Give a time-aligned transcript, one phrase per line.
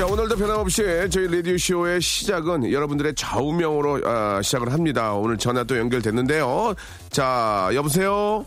[0.00, 5.12] 자, 오늘도 변함없이 저희 라디오쇼의 시작은 여러분들의 좌우명으로 아, 시작을 합니다.
[5.12, 6.72] 오늘 전화 또 연결됐는데요.
[7.10, 8.42] 자, 여보세요?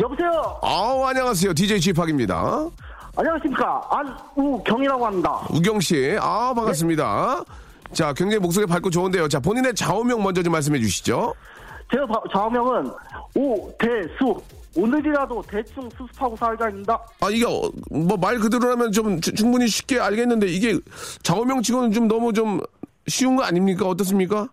[0.00, 0.58] 여보세요.
[0.60, 1.54] 아우, 안녕하세요.
[1.54, 2.68] DJ 지팍입니다.
[3.14, 3.80] 안녕하십니까.
[4.36, 5.40] 안우경이라고 합니다.
[5.50, 7.44] 우경씨, 아 반갑습니다.
[7.92, 9.28] 자, 굉장히 목소리 밝고 좋은데요.
[9.28, 11.32] 자, 본인의 좌우명 먼저 좀 말씀해 주시죠.
[11.92, 12.90] 제 바- 좌우명은
[13.36, 14.34] 오대수.
[14.76, 16.98] 오늘이라도 대충 수습하고 살자입니다.
[17.20, 17.44] 아, 이게,
[17.90, 20.78] 뭐, 말 그대로라면 좀 추- 충분히 쉽게 알겠는데, 이게
[21.22, 22.60] 좌우명 치고는 좀 너무 좀
[23.06, 23.86] 쉬운 거 아닙니까?
[23.86, 24.48] 어떻습니까?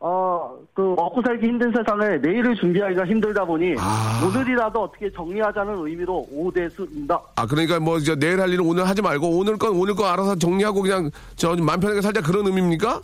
[0.00, 4.20] 어, 그 먹고 살기 힘든 세상에 내일을 준비하기가 힘들다 보니 아.
[4.26, 7.18] 오늘이라도 어떻게 정리하자는 의미로 오대수입니다.
[7.36, 10.34] 아, 그러니까 뭐, 이제 내일 할 일은 오늘 하지 말고, 오늘 건 오늘 거 알아서
[10.36, 13.00] 정리하고 그냥, 저, 맘 편하게 살자 그런 의미입니까?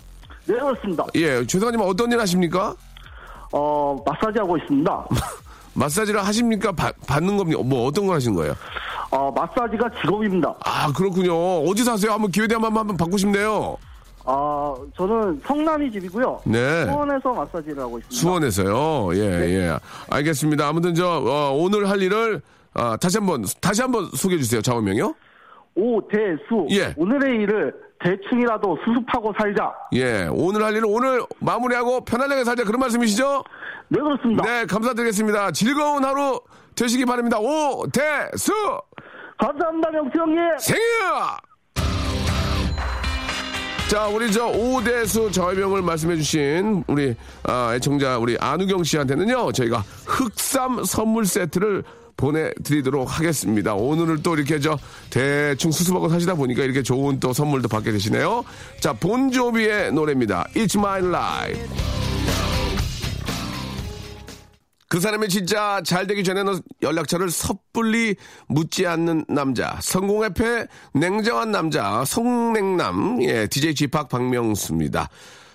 [0.47, 1.07] 네 그렇습니다.
[1.15, 2.75] 예, 죄송하지만 어떤 일 하십니까?
[3.53, 5.07] 어 마사지 하고 있습니다.
[5.85, 6.73] 마사지를 하십니까?
[6.73, 7.63] 받- 받는 겁니까?
[7.65, 8.55] 뭐 어떤 걸 하시는 거예요?
[9.11, 10.55] 어 마사지가 직업입니다.
[10.65, 11.35] 아, 그렇군요.
[11.65, 12.13] 어디 사세요?
[12.13, 13.77] 한번 기회 되면 한번, 한번 받고 싶네요.
[14.27, 16.41] 아 저는 성남이 집이고요.
[16.45, 16.85] 네.
[16.85, 18.21] 수원에서 마사지를 하고 있습니다.
[18.21, 19.15] 수원에서요.
[19.17, 19.21] 예,
[19.55, 19.79] 예.
[20.11, 20.69] 알겠습니다.
[20.69, 22.43] 아무튼 저, 어, 오늘 할 일을,
[22.75, 24.61] 아, 다시 한 번, 다시 한번 소개해 주세요.
[24.61, 25.15] 좌우명이요?
[25.75, 26.67] 오대수.
[26.73, 26.93] 예.
[26.97, 29.73] 오늘의 일을 대충이라도 수습하고 살자.
[29.93, 30.27] 예.
[30.31, 32.65] 오늘 할 일은 오늘 마무리하고 편안하게 살자.
[32.65, 33.45] 그런 말씀이시죠?
[33.89, 34.43] 네 그렇습니다.
[34.45, 35.51] 네, 감사드리겠습니다.
[35.53, 36.41] 즐거운 하루
[36.75, 37.39] 되시기 바랍니다.
[37.39, 38.03] 오, 대,
[38.37, 38.53] 수!
[39.39, 40.39] 감사합니다 명수 형님.
[40.59, 40.83] 생일!
[43.91, 51.27] 자, 우리 저 오대수 저명을 말씀해주신 우리 아, 애청자 우리 안우경 씨한테는요 저희가 흑삼 선물
[51.27, 51.83] 세트를
[52.21, 53.75] 보내드리도록 하겠습니다.
[53.75, 58.45] 오늘을 또 이렇게 저 대충 수습하고 사시다 보니까 이렇게 좋은 또 선물도 받게 되시네요.
[58.79, 60.45] 자, 본조비의 노래입니다.
[60.55, 61.69] It's My Life.
[64.89, 68.17] 그 사람이 진짜 잘 되기 전에는 연락처를 섣불리
[68.49, 69.79] 묻지 않는 남자.
[69.81, 72.05] 성공의 패 냉정한 남자.
[72.05, 73.23] 성냉남.
[73.23, 75.09] 예, DJ 지팍 박명수입니다.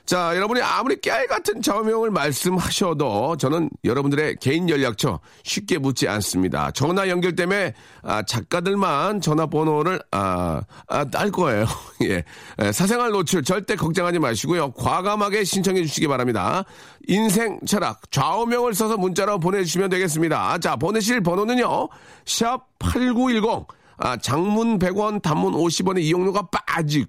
[0.06, 6.70] 자, 여러분이 아무리 깨알 같은 좌우명을 말씀하셔도 저는 여러분들의 개인 연락처 쉽게 묻지 않습니다.
[6.72, 7.74] 전화 연결 때문에
[8.04, 11.66] 아, 작가들만 전화번호를 아, 아, 딸 거예요.
[12.06, 12.24] 예.
[12.60, 14.72] 에, 사생활 노출 절대 걱정하지 마시고요.
[14.74, 16.64] 과감하게 신청해 주시기 바랍니다.
[17.08, 20.60] 인생 철학 좌우명을 써서 문자로 보내주시면 되겠습니다.
[20.60, 21.90] 자, 보내실 번호는요.
[22.26, 23.68] 샵 8910.
[23.98, 27.06] 아, 장문 100원, 단문 50원의 이용료가 빠지,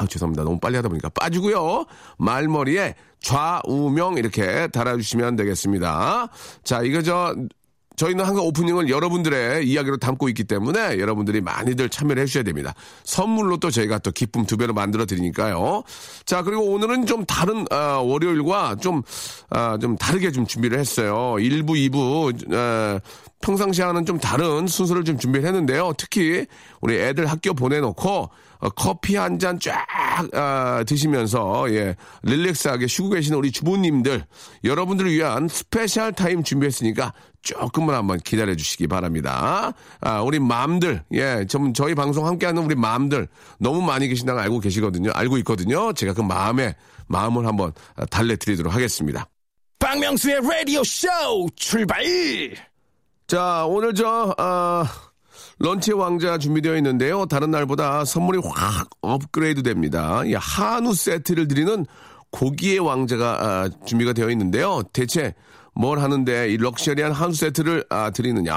[0.00, 0.44] 아, 죄송합니다.
[0.44, 1.84] 너무 빨리 하다 보니까 빠지고요.
[2.16, 6.28] 말머리에 좌우명 이렇게 달아주시면 되겠습니다.
[6.64, 7.34] 자, 이거 저
[7.96, 12.72] 저희는 항상 오프닝을 여러분들의 이야기로 담고 있기 때문에 여러분들이 많이들 참여를 해주셔야 됩니다.
[13.04, 15.82] 선물로 또 저희가 또 기쁨 두 배로 만들어 드리니까요.
[16.24, 19.02] 자, 그리고 오늘은 좀 다른, 아, 월요일과 좀,
[19.50, 21.34] 아, 좀 다르게 좀 준비를 했어요.
[21.38, 23.00] 1부, 2부, 아,
[23.42, 25.92] 평상시 하는 좀 다른 순서를 좀 준비를 했는데요.
[25.98, 26.46] 특히
[26.80, 28.28] 우리 애들 학교 보내놓고 어,
[28.76, 29.86] 커피 한 잔 쫙
[30.34, 34.24] 아, 드시면서 예 relax하게 쉬고 계시는 우리 주부님들
[34.64, 37.12] 여러분들을 위한 special time 준비했으니까
[37.42, 39.72] 조금만 한번 기다려 주시기 바랍니다.
[40.00, 43.28] 아, 우리 mom들 예 좀 저희 방송 함께하는 우리 mom들
[43.58, 45.10] 너무 많이 계신다는 걸 알고 계시거든요.
[45.14, 45.92] 알고 있거든요.
[45.92, 46.74] 제가 그 마음에
[47.06, 49.26] 마음을 한번 아, 달래드리도록 하겠습니다.
[49.78, 51.08] 박명수의 라디오 쇼
[51.56, 52.04] 출발!
[53.26, 54.84] 자, 오늘 저, 아,
[55.62, 57.26] 런치 왕자 준비되어 있는데요.
[57.26, 60.22] 다른 날보다 선물이 확 업그레이드 됩니다.
[60.24, 61.84] 이 한우 세트를 드리는
[62.30, 64.82] 고기의 왕자가 아, 준비가 되어 있는데요.
[64.94, 65.34] 대체
[65.74, 68.54] 뭘 하는데 이 럭셔리한 한우 세트를 아, 드리느냐?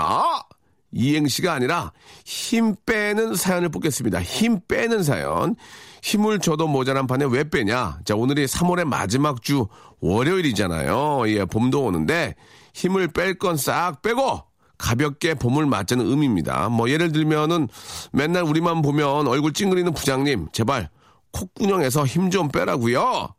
[0.94, 1.92] 이행시가 아니라
[2.24, 4.22] 힘 빼는 사연을 뽑겠습니다.
[4.22, 5.58] 힘 빼는 사연.
[6.04, 8.00] 힘을 줘도 모자란 판에 왜 빼냐?
[8.06, 9.68] 자, 오늘이 3월의 마지막 주
[10.00, 11.24] 월요일이잖아요.
[11.28, 12.36] 예, 봄도 오는데
[12.74, 14.44] 힘을 뺄 건 싹 빼고
[14.84, 16.68] 가볍게 봄을 맞자는 의미입니다.
[16.68, 17.70] 뭐 예를 들면은
[18.12, 20.90] 맨날 우리만 보면 얼굴 찡그리는 부장님 제발
[21.32, 23.30] 콧구녕에서 힘 좀 빼라고요.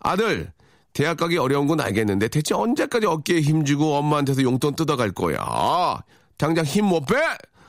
[0.00, 0.52] 아들
[0.94, 6.00] 대학 가기 어려운 건 알겠는데 대체 언제까지 어깨에 힘주고 엄마한테서 용돈 뜯어갈 거야.
[6.38, 7.16] 당장 힘 못 빼.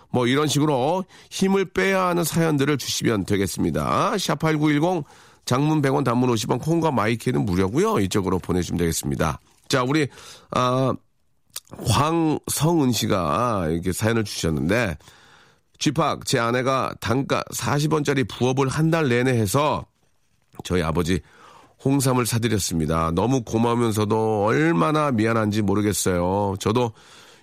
[0.10, 4.12] 뭐 이런 식으로 힘을 빼야 하는 사연들을 주시면 되겠습니다.
[4.14, 5.04] 샵8910
[5.44, 8.00] 장문 100원 단문 50원 콩과 마이케이는 무료고요.
[8.00, 9.42] 이쪽으로 보내주시면 되겠습니다.
[9.68, 10.08] 자, 우리
[10.52, 10.94] 아
[11.86, 14.98] 황성은 씨가 이렇게 사연을 주셨는데
[15.80, 19.86] 쥐팍 제 아내가 단가 40원짜리 부업을 한 달 내내 해서
[20.64, 21.20] 저희 아버지
[21.84, 23.12] 홍삼을 사드렸습니다.
[23.12, 26.56] 너무 고마우면서도 얼마나 미안한지 모르겠어요.
[26.60, 26.94] 저도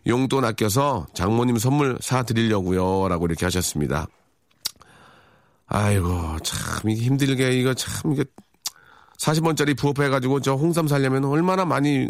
[0.07, 3.09] 용돈 아껴서 장모님 선물 사드리려고요.
[3.09, 4.07] 라고 이렇게 하셨습니다.
[5.67, 8.25] 아이고, 참, 이게 힘들게, 이거 참, 이게
[9.19, 12.09] 40원짜리 부업해가지고 저 홍삼 살려면 얼마나 많이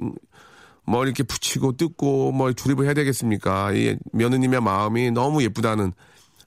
[0.87, 3.73] 뭐 이렇게 붙이고 뜯고 뭐 조립을 해야 되겠습니까?
[3.73, 5.93] 이 며느님의 마음이 너무 예쁘다는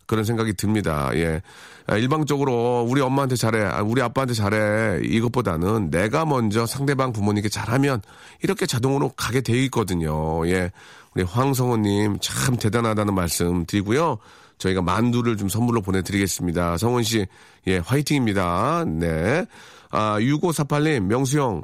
[0.06, 1.12] 그런 생각이 듭니다.
[1.13, 1.42] 예.
[1.86, 8.01] 아, 일방적으로 우리 엄마한테 잘해, 아, 우리 아빠한테 잘해 이것보다는 내가 먼저 상대방 부모님께 잘하면
[8.42, 10.48] 이렇게 자동으로 가게 돼 있거든요.
[10.48, 10.72] 예.
[11.13, 14.18] 우리 황성호님 참 대단하다는 말씀 드리고요.
[14.57, 16.78] 저희가 만두를 좀 선물로 보내드리겠습니다.
[16.78, 17.25] 성훈 씨,
[17.68, 18.86] 예, 화이팅입니다.
[18.88, 19.45] 네.
[19.90, 21.63] 아, 6548님, 명수형.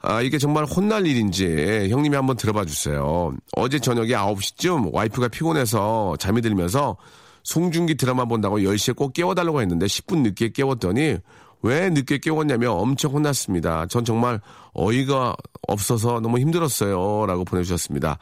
[0.00, 3.32] 아, 이게 정말 혼날 일인지 형님이 한번 들어봐 주세요.
[3.56, 6.96] 어제 저녁에 9시쯤 와이프가 피곤해서 잠이 들면서
[7.42, 11.16] 송중기 드라마 본다고 10시에 꼭 깨워달라고 했는데 10분 늦게 깨웠더니
[11.62, 13.86] 왜 늦게 깨웠냐며 엄청 혼났습니다.
[13.86, 14.40] 전 정말
[14.74, 15.34] 어이가
[15.66, 17.26] 없어서 너무 힘들었어요.
[17.26, 18.18] 라고 보내주셨습니다.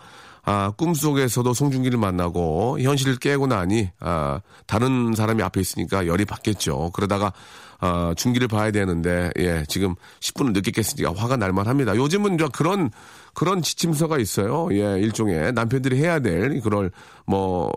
[0.49, 6.93] 아, 꿈속에서도 송중기를 만나고 현실을 깨고 나니, 아, 다른 사람이 앞에 있으니까 열이 받겠죠.
[6.95, 7.33] 그러다가,
[7.81, 11.97] 아, 중기를 봐야 되는데, 예, 지금 10분을 늦게 깼으니까 화가 날 만 합니다.
[11.97, 12.91] 요즘은 저 그런,
[13.35, 14.69] 그런 지침서가 있어요.
[14.71, 16.93] 예, 일종의 남편들이 해야 될, 그걸,
[17.27, 17.73] 뭐,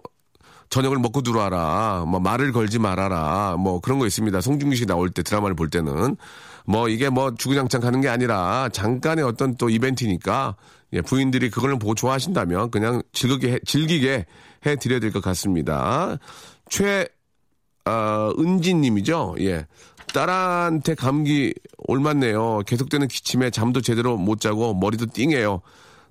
[0.70, 2.06] 저녁을 먹고 들어와라.
[2.08, 3.56] 뭐 말을 걸지 말아라.
[3.58, 4.40] 뭐 그런 거 있습니다.
[4.40, 6.16] 송중기 씨 나올 때 드라마를 볼 때는
[6.66, 10.56] 뭐 이게 뭐 주구장창 가는 게 아니라 잠깐의 어떤 또 이벤트니까
[10.94, 14.26] 예, 부인들이 그걸 보고 좋아하신다면 그냥 즐기게 해, 즐기게
[14.66, 16.18] 해 드려야 될 것 같습니다.
[16.70, 17.08] 최
[17.86, 19.36] 어, 은지님이죠.
[19.40, 19.66] 예.
[20.14, 21.54] 딸한테 감기
[21.88, 22.64] 올맞네요.
[22.66, 25.62] 계속되는 기침에 잠도 제대로 못 자고 머리도 띵해요.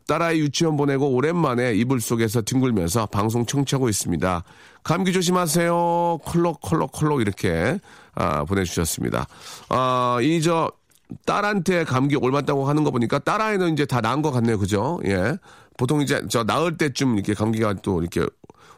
[0.07, 4.43] 딸아이 유치원 보내고 오랜만에 이불 속에서 뒹굴면서 방송 청취하고 있습니다.
[4.83, 6.21] 감기 조심하세요.
[6.25, 7.79] 컬럭 컬럭 컬럭 이렇게
[8.15, 9.27] 아, 보내주셨습니다.
[9.69, 10.71] 아, 이 저
[11.27, 14.59] 딸한테 감기 올맞다고 하는 거 보니까 딸아이는 이제 다 나은 것 같네요.
[14.59, 15.01] 그죠?
[15.07, 15.37] 예.
[15.77, 18.27] 보통 이제 저 나을 때쯤 이렇게 감기가 또 이렇게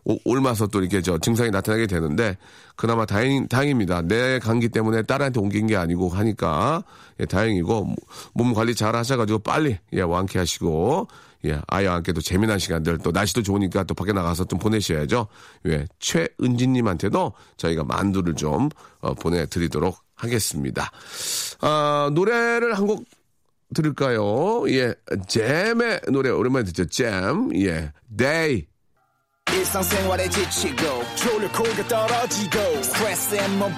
[0.05, 2.37] 오- 옮아서 또 이렇게 저 증상이 나타나게 되는데
[2.77, 4.03] 그나마 다행 다행입니다.
[4.03, 6.85] 내 감기 때문에 딸한테 옮긴 게 아니고 하니까
[7.21, 7.94] 예, 다행이고
[8.35, 11.09] 몸 관리 잘 하셔가지고 빨리 예 완쾌하시고
[11.47, 15.26] 예 아이와 함께 또 재미난 시간들 또 날씨도 좋으니까 또 밖에 나가서 좀 보내셔야죠.
[15.67, 18.69] 예 최은진님한테도 저희가 만두를 좀
[19.00, 20.90] 어, 보내드리도록 하겠습니다.
[21.61, 23.05] 아 노래를 한 곡
[23.75, 24.69] 들을까요?
[24.70, 24.94] 예
[25.28, 26.87] 잼의 노래 오랜만에 듣죠.
[26.87, 27.93] 잼예
[29.52, 31.02] 일상생활에 지치고,
[31.88, 32.58] 떨어지고,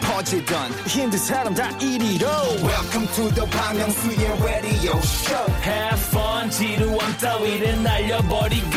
[0.00, 0.70] 퍼지던,
[2.62, 8.76] welcome to the Bang Myung-soo's radio show Have fun 지루함 따위를 날려버리고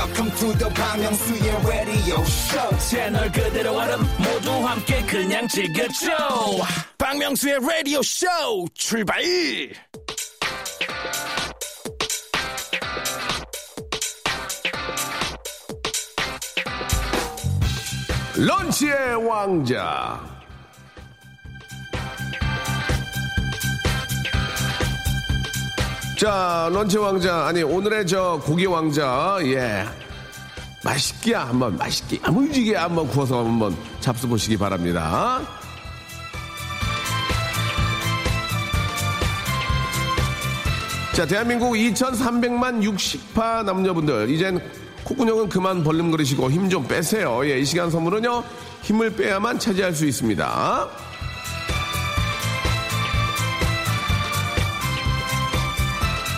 [0.00, 6.10] welcome to the Myung-soo's radio show 채널 그대로 얼음 모두 함께 그냥 즐겨줘
[6.96, 8.26] 박명수의 라디오 쇼
[8.74, 9.20] 출발
[18.36, 20.39] 런치의 왕자.
[26.20, 27.46] 자, 런치 왕자.
[27.46, 29.38] 아니, 오늘의 저 고기 왕자.
[29.40, 29.86] 예.
[30.84, 35.40] 맛있게 한번, 맛있게, 야무지게 한번 구워서 한번 잡숴 보시기 바랍니다.
[41.14, 44.60] 자, 대한민국 2,300만 60파 남녀분들, 이젠
[45.04, 47.40] 콧구녕은 그만 벌름거리시고 힘 좀 빼세요.
[47.48, 48.44] 예, 이 시간 선물은요,
[48.82, 51.09] 힘을 빼야만 차지할 수 있습니다.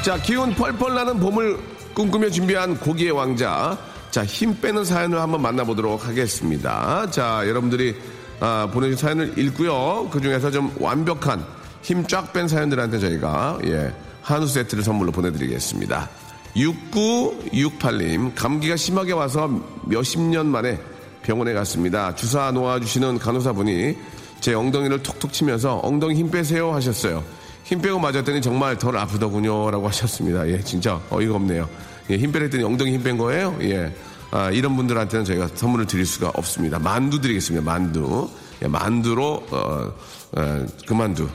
[0.03, 1.59] 자, 기운 펄펄 나는 봄을
[1.95, 3.79] 꿈꾸며 준비한 고기의 왕자.
[4.11, 7.09] 자, 힘 빼는 사연을 한번 만나보도록 하겠습니다.
[7.11, 7.95] 자, 여러분들이
[8.41, 10.09] 아, 보내주신 사연을 읽고요.
[10.11, 11.45] 그 중에서 좀 완벽한
[11.83, 13.93] 힘 쫙 뺀 사연들한테 저희가, 예,
[14.23, 16.09] 한우 세트를 선물로 보내드리겠습니다.
[16.57, 19.49] 6968님, 감기가 심하게 와서
[19.87, 20.81] 몇십 년 만에
[21.23, 22.15] 병원에 갔습니다.
[22.15, 23.97] 주사 놓아주시는 간호사분이
[24.41, 27.23] 제 엉덩이를 톡톡 치면서 엉덩이 힘 빼세요 하셨어요.
[27.65, 29.71] 힘 빼고 맞았더니 정말 덜 아프더군요.
[29.71, 30.49] 라고 하셨습니다.
[30.49, 31.69] 예, 진짜 어이가 없네요.
[32.11, 33.57] 예, 힘 빼랬더니 엉덩이 힘 뺀 거예요?
[33.63, 33.95] 예.
[34.31, 36.79] 아, 이런 분들한테는 저희가 선물을 드릴 수가 없습니다.
[36.79, 37.65] 만두 드리겠습니다.
[37.65, 38.29] 만두.
[38.63, 39.93] 예, 만두로, 어,
[40.33, 41.29] 어, 그 만두.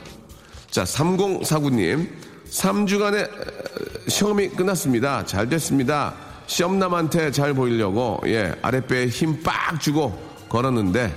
[0.70, 2.08] 자, 3049님.
[2.50, 3.28] 3주간의
[4.08, 5.24] 시험이 끝났습니다.
[5.26, 6.14] 잘 됐습니다.
[6.46, 10.18] 시험남한테 잘 보이려고, 예, 아랫배에 힘 빡 주고
[10.48, 11.14] 걸었는데,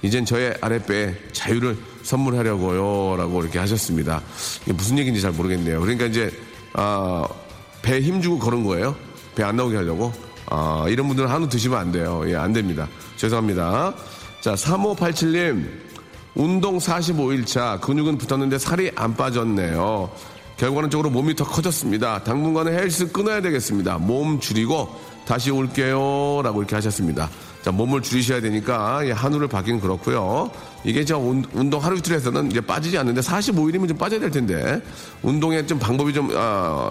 [0.00, 3.16] 이젠 저의 아랫배에 자유를 선물하려고요.
[3.16, 4.20] 라고 이렇게 하셨습니다.
[4.64, 5.80] 이게 무슨 얘기인지 잘 모르겠네요.
[5.80, 6.30] 그러니까 이제,
[6.74, 7.26] 아,
[7.82, 8.94] 배에 힘 주고 걸은 거예요.
[9.34, 10.12] 배 안 나오게 하려고.
[10.50, 12.22] 아, 이런 분들은 한우 드시면 안 돼요.
[12.26, 12.86] 예, 안 됩니다.
[13.16, 13.94] 죄송합니다.
[14.40, 15.66] 자, 3587님.
[16.34, 17.80] 운동 45일차.
[17.80, 20.10] 근육은 붙었는데 살이 안 빠졌네요.
[20.56, 22.22] 결과론적으로 몸이 더 커졌습니다.
[22.22, 23.98] 당분간은 헬스 끊어야 되겠습니다.
[23.98, 24.88] 몸 줄이고
[25.26, 26.40] 다시 올게요.
[26.42, 27.28] 라고 이렇게 하셨습니다.
[27.62, 30.50] 자, 몸을 줄이셔야 되니까 예, 한우를 받기는 그렇고요.
[30.84, 34.82] 이게 저 운- 운동 하루 이틀 해서는 이제 빠지지 않는데 45일이면 좀 빠져야 될 텐데
[35.22, 36.90] 운동에 좀 방법이 좀 아,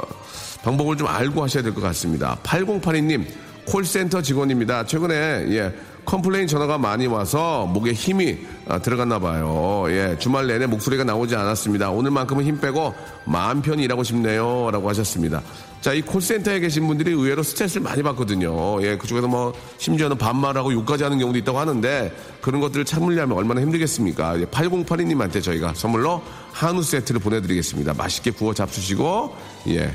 [0.64, 2.38] 방법을 좀 알고 하셔야 될 것 같습니다.
[2.44, 3.26] 8082님
[3.66, 4.86] 콜센터 직원입니다.
[4.86, 5.14] 최근에
[5.50, 5.74] 예,
[6.06, 9.86] complain 전화가 많이 와서 목에 힘이 아, 들어갔나 봐요.
[9.90, 11.92] 예, 주말 내내 목소리가 나오지 않았습니다.
[11.92, 12.94] 오늘만큼은 힘 빼고
[13.26, 14.70] 마음 편히 일하고 싶네요.
[14.72, 15.42] 라고 하셨습니다.
[15.82, 18.84] 자, 이 콜센터에 계신 분들이 의외로 스트레스를 많이 받거든요.
[18.84, 24.42] 예, 그쪽에서 뭐, 심지어는 반말하고 욕까지 하는 경우도 있다고 하는데, 그런 것들을 참으려면 얼마나 힘들겠습니까?
[24.42, 27.94] 예, 8082님한테 저희가 선물로 한우 세트를 보내드리겠습니다.
[27.96, 29.36] 맛있게 구워 잡수시고,
[29.70, 29.92] 예,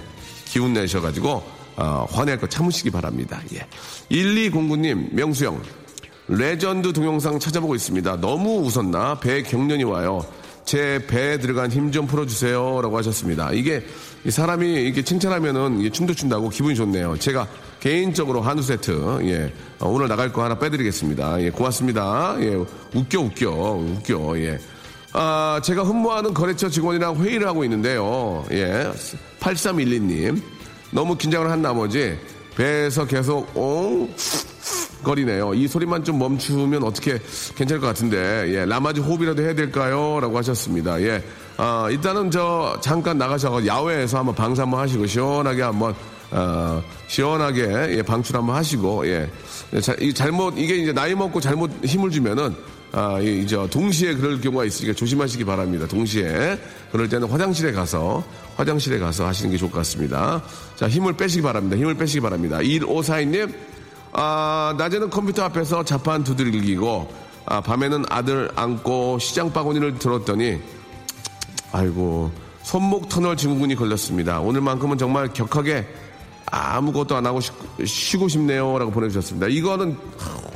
[0.47, 1.43] 기운 내셔가지고,
[1.77, 3.41] 어, 화낼 거 참으시기 바랍니다.
[3.55, 3.67] 예.
[4.11, 5.61] 1209님, 명수형.
[6.29, 8.21] 레전드 동영상 찾아보고 있습니다.
[8.21, 9.21] 너무 웃었나?
[9.21, 10.25] 배에 경련이 와요.
[10.65, 12.81] 제 배에 들어간 힘 좀 풀어주세요.
[12.83, 13.53] 라고 하셨습니다.
[13.53, 13.87] 이게
[14.25, 17.17] 이 사람이 이렇게 칭찬하면은 춤도 춘다고 기분이 좋네요.
[17.19, 17.47] 제가
[17.79, 19.53] 개인적으로 한우 세트, 예.
[19.79, 21.41] 어, 오늘 나갈 거 하나 빼드리겠습니다.
[21.43, 22.35] 예, 고맙습니다.
[22.41, 22.57] 예,
[22.95, 24.59] 웃겨, 웃겨, 웃겨, 예.
[25.13, 28.45] 아, 제가 근무하는 거래처 직원이랑 회의를 하고 있는데요.
[28.51, 28.91] 예.
[29.39, 30.43] 8312님.
[30.91, 32.19] 너무 긴장을 한 나머지
[32.57, 34.13] 배에서 계속 옹
[35.05, 35.55] 거리네요.
[35.55, 37.19] 이 소리만 좀 멈추면 어떻게
[37.55, 40.19] 괜찮을 것 같은데, 예, 라마지 호흡이라도 해야 될까요?
[40.21, 41.01] 라고 하셨습니다.
[41.03, 41.23] 예,
[41.57, 45.95] 아, 일단은 저, 잠깐 나가셔서 야외에서 한번 방사 한번 하시고, 시원하게 한번,
[46.33, 49.31] 어, 시원하게, 예, 방출 한번 하시고, 예.
[49.81, 52.57] 자, 이 잘못, 이게 이제 나이 먹고 잘못 힘을 주면은,
[52.93, 55.87] 아, 이, 이제 동시에 그럴 경우가 있으니까 조심하시기 바랍니다.
[55.87, 56.59] 동시에.
[56.93, 58.25] 그럴 때는 화장실에 가서,
[58.57, 60.43] 화장실에 가서 하시는 게 좋을 것 같습니다.
[60.77, 61.77] 자, 힘을 빼시기 바랍니다.
[61.77, 62.59] 힘을 빼시기 바랍니다.
[62.59, 63.53] 1542님,
[64.13, 67.13] 아, 낮에는 컴퓨터 앞에서 자판 두들기고,
[67.47, 70.59] 아, 밤에는 아들 안고 시장 바구니를 들었더니,
[71.73, 72.31] 아이고,
[72.63, 74.41] 손목 터널 증후군이 걸렸습니다.
[74.41, 75.87] 오늘만큼은 정말 격하게
[76.47, 77.53] 아무것도 안 하고 쉬,
[77.85, 78.79] 쉬고 싶네요.
[78.79, 79.49] 라고 보내주셨습니다.
[79.49, 80.56] 이거는, 예,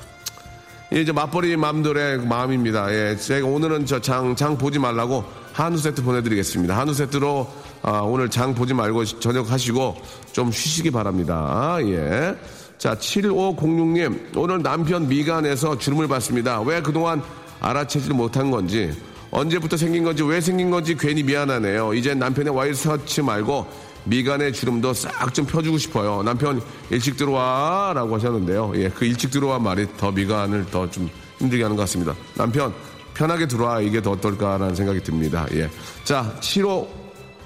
[0.92, 2.92] 이제 맞벌이 맘들의 마음입니다.
[2.92, 6.76] 예, 제가 오늘은 저 장, 장 보지 말라고 한우 세트 보내드리겠습니다.
[6.76, 7.46] 한우 세트로
[7.82, 9.96] 아, 오늘 장 보지 말고 저녁 하시고
[10.32, 11.76] 좀 쉬시기 바랍니다.
[11.82, 12.34] 예.
[12.76, 16.60] 자, 7506님, 오늘 남편 미간에서 주름을 받습니다.
[16.62, 17.22] 왜 그동안
[17.60, 18.90] 알아채지를 못한 건지,
[19.30, 21.94] 언제부터 생긴 건지, 왜 생긴 건지 괜히 미안하네요.
[21.94, 23.66] 이제 남편의 와이셔츠 말고
[24.04, 26.22] 미간의 주름도 싹 좀 펴주고 싶어요.
[26.22, 28.72] 남편 일찍 들어와 라고 하셨는데요.
[28.76, 32.14] 예, 그 일찍 들어와 말이 더 미간을 더 좀 힘들게 하는 것 같습니다.
[32.34, 32.72] 남편
[33.14, 35.46] 편하게 들어와 이게 더 어떨까라는 생각이 듭니다.
[35.54, 35.70] 예.
[36.04, 36.34] 자,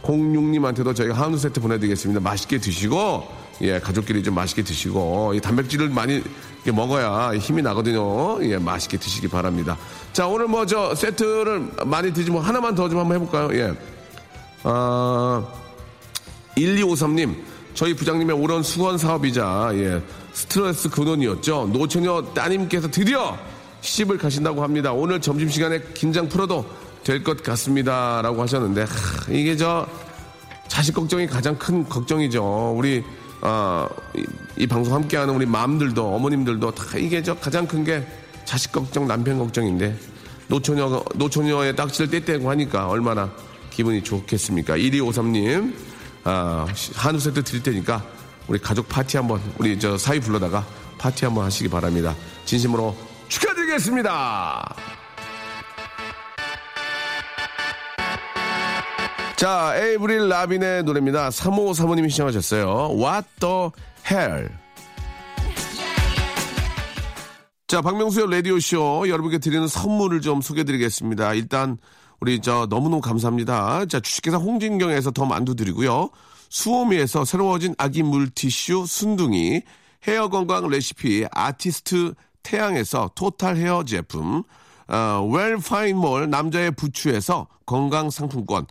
[0.02, 2.20] 7506님한테도 저희가 한우 세트 보내드리겠습니다.
[2.20, 3.26] 맛있게 드시고
[3.62, 6.22] 예, 가족끼리 좀 맛있게 드시고 이 단백질을 많이
[6.66, 8.42] 먹어야 힘이 나거든요.
[8.44, 9.76] 예, 맛있게 드시기 바랍니다.
[10.12, 13.48] 자, 오늘 뭐 저 세트를 많이 드지 뭐 하나만 더 좀 한번 해볼까요?
[13.58, 13.72] 예.
[14.64, 15.44] 아,
[16.56, 17.34] 1253님,
[17.74, 20.00] 저희 부장님의 오랜 수건 사업이자, 예,
[20.32, 21.70] 스트레스 근원이었죠.
[21.72, 23.36] 노처녀 따님께서 드디어
[23.80, 24.92] 시집을 가신다고 합니다.
[24.92, 26.64] 오늘 점심시간에 긴장 풀어도
[27.02, 28.22] 될 것 같습니다.
[28.22, 29.86] 라고 하셨는데, 하, 이게 저,
[30.68, 32.74] 자식 걱정이 가장 큰 걱정이죠.
[32.76, 33.04] 우리,
[33.42, 34.24] 아, 이,
[34.56, 38.06] 이 방송 함께하는 우리 마음들도, 어머님들도 다 이게 저 가장 큰 게
[38.44, 39.96] 자식 걱정, 남편 걱정인데,
[40.48, 43.30] 노처녀, 노처녀의 딱지를 떼떼고 하니까 얼마나
[43.70, 44.76] 기분이 좋겠습니까?
[44.76, 45.74] 1253님,
[46.24, 48.02] 아, 한우 세트 드릴 테니까
[48.48, 50.64] 우리 가족 파티 한번, 우리 저 사위 불러다가
[50.98, 52.14] 파티 한번 하시기 바랍니다.
[52.44, 52.96] 진심으로
[53.28, 54.76] 축하드리겠습니다!
[59.36, 61.28] 자, 에이브릴 라빈의 노래입니다.
[61.28, 62.96] 3호 사모님이 시청하셨어요.
[62.96, 63.70] What the
[64.10, 64.48] hell?
[67.66, 71.34] 자, 박명수의 라디오쇼 여러분께 드리는 선물을 좀 소개해드리겠습니다.
[71.34, 71.76] 일단,
[72.24, 73.84] 우리 저 너무너무 감사합니다.
[73.84, 76.08] 자, 주식회사 홍진경에서 더 만두 드리고요.
[76.48, 79.60] 수오미에서 새로워진 아기 물티슈 순둥이,
[80.06, 84.42] 헤어 건강 레시피 아티스트 태양에서 total hair 제품,
[84.88, 88.68] 어, 웰파인몰 남자의 부추에서 건강 상품권,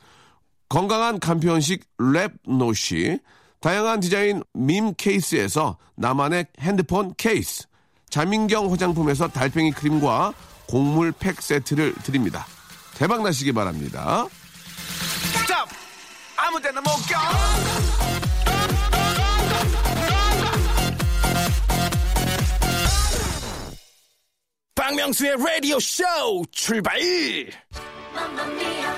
[0.68, 3.20] 건강한 간편식 랩노시,
[3.60, 7.68] 다양한 디자인 밈 케이스에서 나만의 핸드폰 케이스,
[8.10, 10.34] 자민경 화장품에서 달팽이 크림과
[10.68, 12.48] 곡물 팩 세트를 드립니다.
[12.98, 14.28] 대박 나시기 바랍니다.
[15.42, 15.68] 스탑!
[16.38, 18.34] 아무 데나 못 가!
[24.76, 26.04] 박명수의 라디오 쇼
[26.52, 27.00] 출발!
[28.14, 28.94] Mamma mia,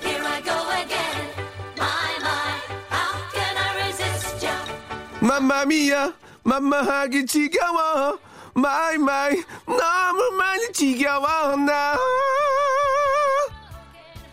[0.00, 1.28] here I go again.
[1.76, 2.54] My, my,
[2.88, 5.26] how can I resist you?
[5.26, 6.12] 맘마미야,
[6.44, 8.18] 맘마하기 지겨워.
[8.54, 11.96] 마이 마이, 너무 많이 지겨워, 나.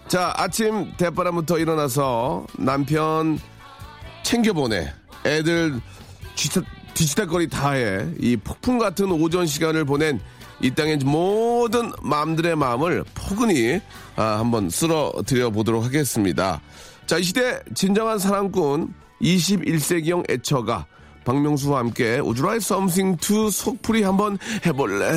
[0.07, 3.39] 자, 아침 댓바람부터 일어나서 남편
[4.23, 4.93] 챙겨보내.
[5.25, 5.79] 애들
[6.35, 6.61] 뒤치다,
[6.93, 8.07] 뒤치다거리 다 해.
[8.19, 10.19] 이 폭풍 같은 오전 시간을 보낸
[10.61, 13.79] 이 땅의 모든 mom들의 마음을 포근히
[14.15, 16.61] 아, 한번 쓸어드려 보도록 하겠습니다.
[17.05, 20.85] 자, 이 시대 진정한 사랑꾼 21세기형 애처가
[21.23, 25.09] 박명수와 함께 Would you like something to 속풀이 한번 해볼래?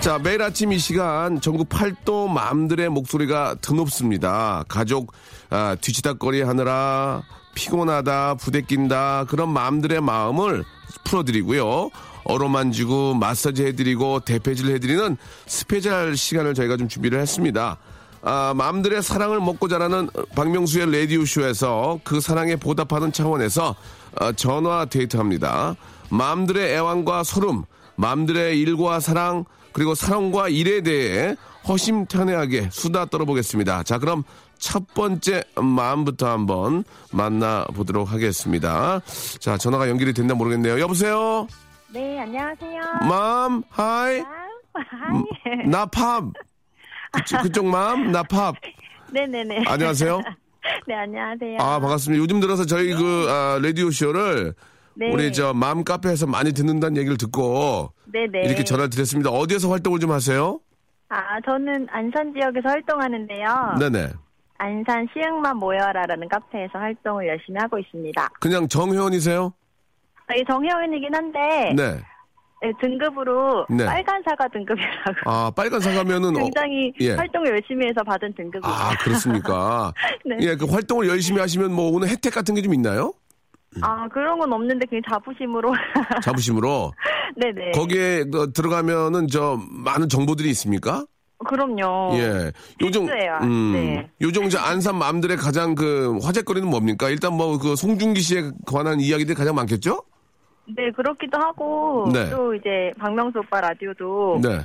[0.00, 4.64] 자, 매일 아침 이 시간 전국 팔도 마음들의 목소리가 드높습니다.
[4.68, 5.12] 가족
[5.50, 7.22] 아, 뒤치다거리 하느라
[7.56, 10.64] 피곤하다, 부대낀다 그런 마음들의 마음을
[11.04, 11.90] 풀어드리고요.
[12.22, 17.78] 어루만지고 마사지 해드리고 대패질 해드리는 special 시간을 저희가 좀 준비를 했습니다.
[18.28, 23.76] 아, mom들의 사랑을 먹고 자라는 박명수의 라디오쇼에서 그 사랑에 보답하는 차원에서
[24.20, 25.76] 어, 전화 데이트합니다.
[26.10, 27.62] mom들의 애환과 설움,
[27.94, 31.36] mom들의 일과 사랑, 그리고 사랑과 일에 대해
[31.68, 33.84] 허심탄회하게 수다 떨어보겠습니다.
[33.84, 34.24] 자, 그럼
[34.58, 39.02] 첫 번째 mom부터 한번 만나보도록 하겠습니다.
[39.38, 40.80] 자, 전화가 연결이 됐나 모르겠네요.
[40.80, 41.46] 여보세요?
[41.92, 42.80] 네, 안녕하세요.
[43.08, 44.20] mom, hi,
[44.72, 45.68] hi.
[45.68, 46.24] 나 팝.
[47.16, 48.54] 그쪽, 그쪽 mom, 나 pop.
[49.12, 49.64] 네네네.
[49.66, 50.20] 안녕하세요.
[50.86, 51.58] 네, 안녕하세요.
[51.60, 52.20] 아, 반갑습니다.
[52.22, 54.54] 요즘 들어서 저희 그, 아, 라디오쇼를
[54.94, 55.12] 네.
[55.12, 58.42] 우리 저맘 카페에서 많이 듣는다는 얘기를 듣고 네네.
[58.46, 59.30] 이렇게 전화를 드렸습니다.
[59.30, 60.58] 어디에서 활동을 좀 하세요?
[61.08, 63.76] 아, 저는 안산 지역에서 활동하는데요.
[63.78, 64.08] 네네.
[64.58, 68.28] 안산 시흥맘 모여라라는 카페에서 활동을 열심히 하고 있습니다.
[68.40, 69.52] 그냥 정회원이세요?
[70.28, 72.00] 아, 이 정혜원이긴 한데 네.
[72.62, 73.84] 네, 등급으로 네.
[73.84, 76.36] 빨간 사과 등급이라고 아, 빨간 사과면은.
[76.36, 77.12] 어, 굉장히 예.
[77.14, 78.62] 활동을 열심히 해서 받은 등급이에요.
[78.74, 79.92] 아, 그렇습니까?
[80.24, 80.36] 네.
[80.40, 83.12] 예, 그 활동을 열심히 하시면 뭐 오늘 혜택 같은 게 좀 있나요?
[83.82, 85.72] 아, 그런 건 없는데 그냥 자부심으로.
[86.22, 86.92] 자부심으로.
[87.36, 87.72] 네네.
[87.72, 91.04] 거기에 그 들어가면은 저 많은 정보들이 있습니까?
[91.46, 92.16] 그럼요.
[92.16, 92.50] 예.
[92.80, 93.12] 요즘 어.
[93.42, 93.72] 음.
[93.74, 94.10] 네.
[94.22, 97.10] 요즘 이제 안산 맘들의 가장 그 화제거리는 뭡니까?
[97.10, 100.02] 일단 뭐 그 송중기 씨에 관한 이야기들이 가장 많겠죠?
[100.74, 102.28] 네, 그렇기도 하고 네.
[102.30, 104.58] 또 이제 박명수 오빠 라디오도 네.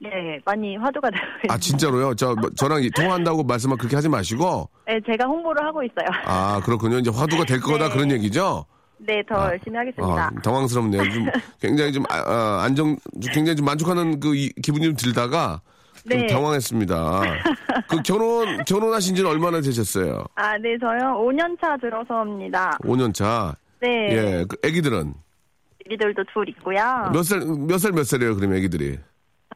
[0.00, 1.54] 네, 많이 화두가 되고 있어요.
[1.54, 2.14] 아, 진짜로요?
[2.14, 4.68] 저, 뭐, 저랑 이- 통화한다고 말씀을 그렇게 하지 마시고.
[4.86, 6.06] 네, 제가 홍보를 하고 있어요.
[6.24, 6.98] 아, 그렇군요.
[6.98, 7.94] 이제 화두가 될 거다 네.
[7.94, 8.64] 그런 얘기죠?
[8.98, 10.26] 네, 더 열심히 하겠습니다.
[10.26, 11.02] 아, 당황스럽네요.
[11.10, 11.26] 좀
[11.60, 12.96] 굉장히 좀, 아, 아, 안정,
[13.32, 15.60] 굉장히 좀 만족하는 그 이- 기분이 좀 들다가
[16.08, 16.26] 좀 네.
[16.28, 17.20] 당황했습니다.
[17.88, 20.24] 그 결혼, 결혼하신 지는 얼마나 되셨어요?
[20.36, 22.78] 아, 네, 저요 5년 차 들어서입니다.
[22.82, 23.54] 5년 차.
[23.80, 25.14] 네, 예, 그 애기들은?
[25.88, 27.10] 애기들도 둘 있고요.
[27.12, 28.98] 몇 살, 몇 살, 몇 살이에요, 그러면 애기들이?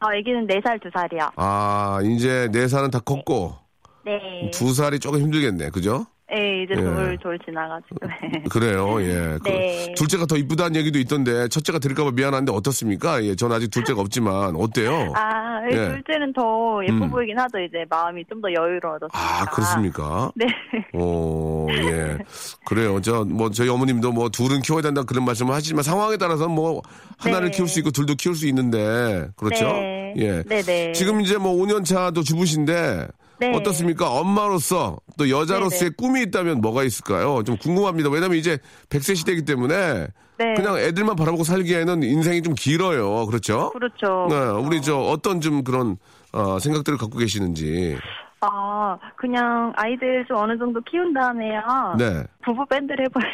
[0.01, 1.31] 어, 애기는 4살, 2살이요.
[1.35, 3.55] 아, 이제 네 살은 다 컸고,
[4.03, 4.49] 네.
[4.51, 6.07] 두 살이 조금 힘들겠네, 그죠?
[6.33, 6.81] 네, 이제 예.
[6.81, 7.95] 돌, 돌 지나가지고.
[8.49, 9.37] 그래요, 예.
[9.43, 9.93] 그 네.
[9.95, 13.23] 둘째가 더 이쁘다는 얘기도 있던데, 첫째가 들을까봐 미안한데 어떻습니까?
[13.23, 15.13] 예, 전 아직 둘째가 없지만, 어때요?
[15.15, 15.75] 아, 예.
[15.75, 17.09] 둘째는 더 예뻐 음.
[17.11, 17.59] 보이긴 하죠.
[17.59, 19.17] 이제 마음이 좀 더 여유로워졌으니까.
[19.17, 20.31] 아, 그렇습니까?
[20.35, 20.47] 네.
[20.93, 22.17] 오, 예.
[22.65, 22.99] 그래요.
[23.01, 26.81] 저, 뭐, 저희 어머님도 뭐, 둘은 키워야 된다 그런 말씀을 하시지만 상황에 따라서 뭐,
[27.19, 27.55] 하나를 네.
[27.57, 29.65] 키울 수 있고 둘도 키울 수 있는데, 그렇죠?
[29.65, 30.13] 네.
[30.17, 30.43] 예.
[30.43, 30.91] 네네.
[30.93, 33.07] 지금 이제 뭐, 5년 차도 주부신데,
[33.51, 33.55] 네.
[33.57, 34.09] 어떻습니까?
[34.09, 35.95] 엄마로서, 또 여자로서의 네네.
[35.97, 37.43] 꿈이 있다면 뭐가 있을까요?
[37.43, 38.09] 좀 궁금합니다.
[38.09, 38.57] 왜냐면 이제
[38.89, 40.53] 100세 시대이기 때문에, 네.
[40.55, 43.25] 그냥 애들만 바라보고 살기에는 인생이 좀 길어요.
[43.27, 43.71] 그렇죠?
[43.71, 44.27] 그렇죠.
[44.29, 45.97] 네, 우리 저, 어떤 좀 그런,
[46.31, 47.97] 어, 생각들을 갖고 계시는지.
[48.41, 51.61] 아, 그냥 아이들 좀 어느 정도 키운 다음에요.
[51.97, 52.23] 네.
[52.43, 53.27] 부부 밴드를 해볼까.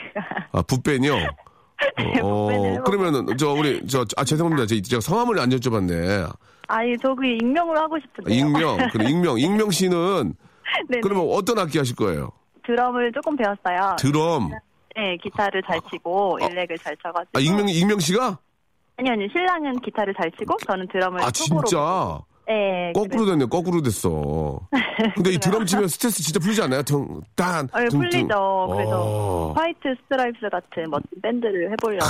[0.51, 1.15] 아, 붓벤이요?
[1.97, 2.83] 네, 어.
[2.85, 4.67] 그러면은, 저, 우리, 저, 아, 죄송합니다.
[4.67, 6.29] 제- 제가 성함을 안 여쭤봤네.
[6.69, 8.35] 아니, 저 그게 익명으로 하고 싶은데요.
[8.35, 9.39] 익명, 그래, 익명.
[9.39, 10.33] 익명 씨는,
[10.87, 10.99] 네.
[11.01, 12.31] 그러면 어떤 악기 하실 거예요?
[12.63, 13.95] 드럼을 조금 배웠어요.
[13.97, 14.51] 드럼.
[14.95, 17.31] 네, 기타를 잘 치고 일렉을 잘 쳐가지고.
[17.33, 18.37] 아, 익명, 익명 씨가?
[18.97, 19.27] 아니요, 아니요.
[19.31, 22.19] 신랑은 기타를 잘 치고 저는 드럼을 아, 초보로 진짜?
[22.47, 22.91] 네.
[22.93, 24.59] 거꾸로 됐네, 거꾸로 됐어.
[25.15, 26.81] 근데 이 드럼 치면 스트레스 진짜 풀리지 않아요?
[26.83, 27.65] 등, 딴.
[27.73, 27.99] 어, 예, 등, 등.
[27.99, 28.67] 풀리죠.
[28.73, 29.53] 그래서 어.
[29.55, 32.05] 화이트 스트라이프스 같은 멋진 밴드를 해보려고.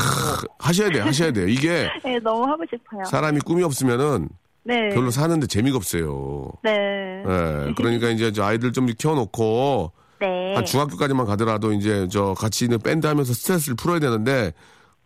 [0.60, 1.48] 하셔야 돼요, 하셔야 돼요.
[1.48, 3.04] 이게 네, 너무 하고 싶어요.
[3.06, 4.30] 사람이 꿈이 없으면은
[4.70, 4.90] 네.
[4.90, 6.52] 별로 사는데 재미가 없어요.
[6.64, 6.72] 네.
[6.72, 10.54] 예, 그러니까 이제 저 아이들 좀 키워놓고 네.
[10.56, 14.54] 한 중학교까지만 가더라도 이제 저 같이 있는 밴드 하면서 스트레스를 풀어야 되는데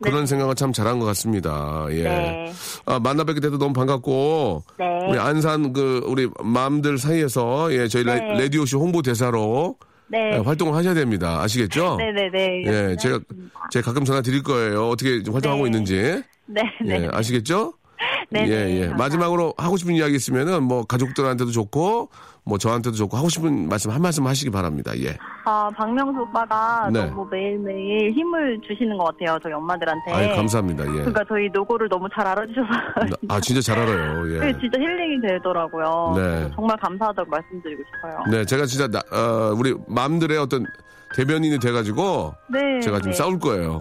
[0.01, 1.85] 그런 생각을 참 잘한 것 같습니다.
[1.91, 2.03] 예.
[2.03, 2.53] 네.
[2.85, 4.85] 아, 만나 뵙게 돼도 너무 반갑고 네.
[5.09, 8.19] 우리 안산 그 우리 맘들 사이에서 예 저희 네.
[8.19, 9.77] 라- 라디오 쇼 홍보 대사로
[10.09, 10.33] 네.
[10.33, 11.41] 예, 활동을 하셔야 됩니다.
[11.41, 11.95] 아시겠죠?
[11.97, 12.63] 네네네.
[12.65, 13.19] 예, 제가
[13.71, 14.89] 제가 가끔 전화 드릴 거예요.
[14.89, 15.69] 어떻게 좀 활동하고 네.
[15.69, 16.21] 있는지.
[16.47, 16.61] 네.
[16.87, 17.73] 예, 아시겠죠?
[18.29, 18.45] 네.
[18.47, 18.79] 예, 예.
[18.87, 18.97] 감사합니다.
[18.97, 22.09] 마지막으로 하고 싶은 이야기 있으면은 뭐 가족들한테도 좋고
[22.45, 24.91] 뭐 저한테도 좋고 하고 싶은 말씀 한 말씀 하시기 바랍니다.
[24.99, 25.17] 예.
[25.45, 27.05] 아, 박명수 오빠가 네.
[27.05, 29.37] 너무 매일매일 힘을 주시는 것 같아요.
[29.43, 30.11] 저희 엄마들한테.
[30.11, 30.83] 아이, 감사합니다.
[30.85, 30.91] 예.
[30.91, 32.67] 그러니까 저희 노고를 너무 잘 알아주셔서.
[33.29, 34.27] 아, 진짜 잘 알아요.
[34.35, 34.39] 예.
[34.39, 36.13] 그게 진짜 힐링이 되더라고요.
[36.17, 36.51] 네.
[36.55, 38.23] 정말 감사하다고 말씀드리고 싶어요.
[38.31, 40.65] 네, 제가 진짜 나- 어, 우리 맘들의 어떤
[41.15, 42.79] 대변인이 돼가지고 네.
[42.81, 43.17] 제가 좀 네.
[43.17, 43.79] 싸울 거예요.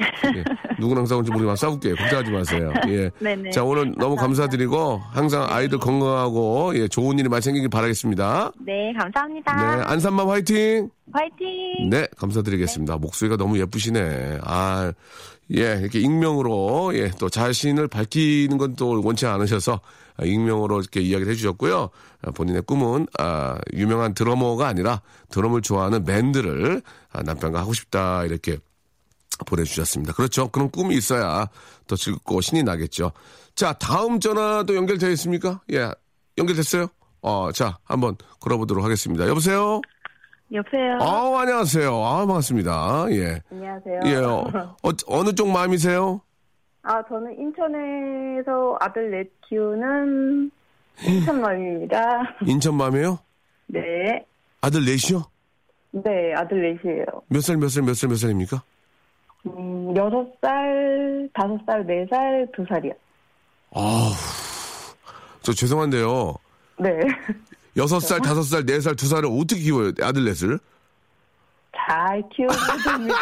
[0.00, 0.44] 예.
[0.78, 1.94] 누구랑 싸울지 모르지만 싸울게요.
[1.96, 2.72] 걱정하지 마세요.
[2.88, 3.10] 예.
[3.18, 3.50] 네네.
[3.50, 8.52] 자, 오늘 너무 감사드리고 항상 아이들 건강하고 예, 좋은 일이 많이 생기길 바라겠습니다.
[8.64, 9.76] 네, 감사합니다.
[9.76, 10.90] 네, 안산맘 화이팅!
[11.12, 11.90] 화이팅!
[11.90, 12.96] 네, 감사드리겠습니다.
[12.96, 14.38] 목소리가 너무 예쁘시네.
[14.42, 14.92] 아,
[15.54, 19.80] 예, 이렇게 익명으로, 예, 또 자신을 밝히는 건 또 원치 않으셔서
[20.16, 21.90] 아, 익명으로 이렇게 이야기를 해주셨고요.
[22.22, 25.00] 아, 본인의 꿈은, 아, 유명한 드러머가 아니라
[25.30, 26.80] 드럼을 좋아하는 밴드를
[27.12, 28.58] 아, 남편과 하고 싶다, 이렇게
[29.42, 30.12] 보내주셨습니다.
[30.14, 30.48] 그렇죠.
[30.48, 31.48] 그런 꿈이 있어야
[31.86, 33.12] 더 즐겁고 신이 나겠죠.
[33.54, 35.60] 자, 다음 전화도 연결되어 있습니까?
[35.72, 35.90] 예,
[36.38, 36.88] 연결됐어요?
[37.20, 39.28] 어, 자, 한번 걸어보도록 하겠습니다.
[39.28, 39.80] 여보세요?
[40.52, 40.98] 여보세요?
[41.00, 41.94] 아, 안녕하세요.
[42.04, 43.06] 아, 반갑습니다.
[43.10, 43.40] 예.
[43.50, 44.00] 안녕하세요.
[44.06, 44.44] 예, 어,
[44.82, 46.20] 어, 느 쪽 마음이세요?
[46.82, 50.50] 아, 저는 인천에서 아들 넷 키우는
[51.06, 51.96] 인천맘입니다.
[52.46, 53.18] 인천 마음이에요?
[53.66, 53.80] 네.
[54.60, 55.24] 아들 넷이요?
[55.92, 57.04] 네, 아들 넷이에요.
[57.28, 58.62] 몇 살, 몇 살, 몇 살, 몇 살입니까?
[59.46, 62.92] 음, 여섯 살, 다섯 살, 네 살, 두 살이요.
[63.74, 64.12] 아우,
[65.42, 66.34] 저 죄송한데요.
[66.78, 66.90] 네.
[67.76, 69.92] 여섯 살, 다섯 살, 네 살, 두 살을 어떻게 키워요?
[70.00, 70.58] 아들 넷을?
[71.74, 73.14] 잘 있습니다.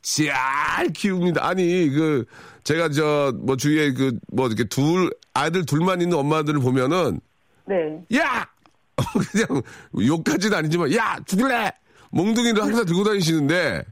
[0.00, 1.46] 잘 키웁니다.
[1.46, 2.24] 아니, 그,
[2.64, 7.20] 제가 저, 뭐, 주위에 그, 뭐, 이렇게 둘, 아들 둘만 있는 엄마들을 보면은,
[7.66, 8.00] 네.
[8.16, 8.46] 야!
[9.32, 9.62] 그냥,
[9.98, 11.18] 욕까지는 아니지만, 야!
[11.26, 11.70] 죽을래!
[12.10, 13.82] 몽둥이를 항상 들고 다니시는데, 네.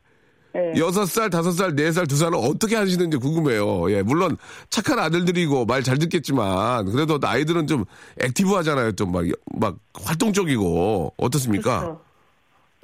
[0.76, 3.90] 여섯 살, 다섯 살, 네 살, 두 살은 어떻게 하시는지 궁금해요.
[3.92, 4.36] 예, 물론
[4.68, 7.84] 착한 아들들이고 말 잘 듣겠지만 그래도 아이들은 좀
[8.20, 8.92] active 하잖아요.
[8.92, 11.80] 좀 막, 막 활동적이고 어떻습니까?
[11.80, 12.00] 그렇죠.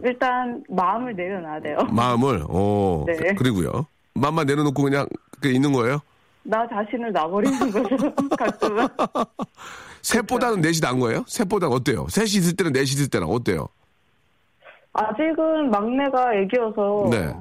[0.03, 1.79] 일단 마음을 내려놔야 돼요.
[1.91, 3.35] 마음을, 어, 네.
[3.35, 5.07] 그, 리고요 마음만 내려놓고 그냥
[5.41, 6.01] 그 있는 거예요?
[6.43, 8.15] 나 자신을 놔버리는 거죠.
[8.39, 8.87] 가끔은.
[10.03, 11.25] 셋보다는 넷이 나은 거예요?
[11.27, 12.07] 셋보다 어때요?
[12.09, 13.69] 셋이 있을 때는 넷이 있을 때는 어때요?
[14.93, 17.35] 아직은 막내가 애기여서 네.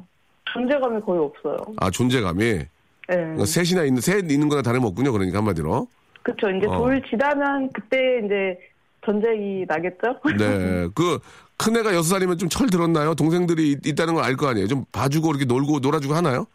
[0.54, 1.58] 존재감이 거의 없어요.
[1.78, 2.44] 아, 존재감이.
[2.44, 2.68] 네.
[3.08, 5.12] 그러니까 셋이나 있는, 셋 있는 거나 다름없군요.
[5.12, 5.88] 그러니까 한마디로.
[6.24, 6.50] 그쵸.
[6.50, 6.78] 이제 어.
[6.78, 8.60] 돌 지나면 그때 이제
[9.06, 10.20] 전쟁이 나겠죠?
[10.38, 10.88] 네.
[10.96, 11.20] 그,
[11.58, 13.14] 큰애가 여섯 살이면 좀 철 들었나요?
[13.16, 14.68] 동생들이 있- 있다는 걸 알 거 아니에요?
[14.68, 16.46] 좀 봐주고 이렇게 놀고 놀아주고 하나요?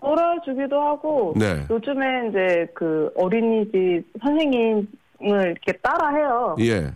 [0.00, 1.64] 놀아주기도 하고 네.
[1.70, 4.86] 요즘에 이제 그 어린이집 선생님을
[5.20, 6.56] 이렇게 따라 해요.
[6.60, 6.92] 예.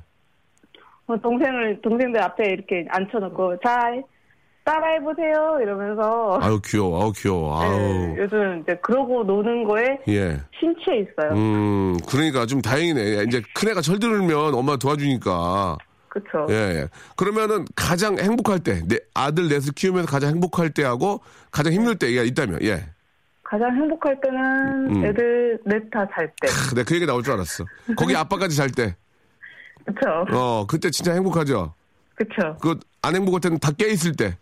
[1.07, 3.92] 어, 동생을 동생들 앞에 이렇게 앉혀놓고 자
[4.64, 7.03] 따라해보세요 이러면서 아유, 귀여워.
[7.03, 7.61] 아우, 귀여워.
[7.62, 7.70] 아우.
[7.79, 10.40] 네, 요즘 이제 그러고 노는 거에 예.
[10.59, 11.33] 심취해 있어요.
[11.33, 13.25] 음, 그러니까 좀 다행이네.
[13.29, 15.79] 이제 큰애가 철 들면 엄마 도와주니까.
[16.09, 16.46] 그쵸.
[16.51, 16.88] 예, 예.
[17.16, 21.20] 그러면은 가장 행복할 때, 내 아들 넷을 키우면서 가장 행복할 때하고
[21.51, 22.85] 가장 힘들 때가 있다면, 예.
[23.42, 25.05] 가장 행복할 때는 음.
[25.07, 26.48] 애들 넷 다 잘 때.
[26.48, 27.64] 크, 내가 그 얘기 나올 줄 알았어.
[27.96, 28.94] 거기 아빠까지 잘 때.
[29.87, 30.25] 그쵸.
[30.33, 31.75] 어, 그때 진짜 행복하죠.
[32.14, 32.57] 그쵸.
[32.61, 34.37] 그 안 행복할 때는 다 깨 있을 때.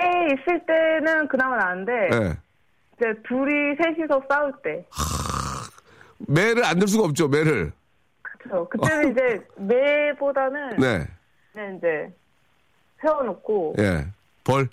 [0.00, 2.36] 깨 있을 때는 그나마 나은데 예.
[2.96, 4.84] 이제 둘이 셋이서 싸울 때.
[6.18, 7.72] 매를 안 들 수가 없죠, 매를.
[8.22, 8.68] 그쵸.
[8.68, 10.76] 그때는 이제 매보다는 어.
[10.78, 11.06] 네.
[11.52, 12.12] 그냥 이제
[13.02, 14.06] 세워놓고 예.
[14.44, 14.68] 벌.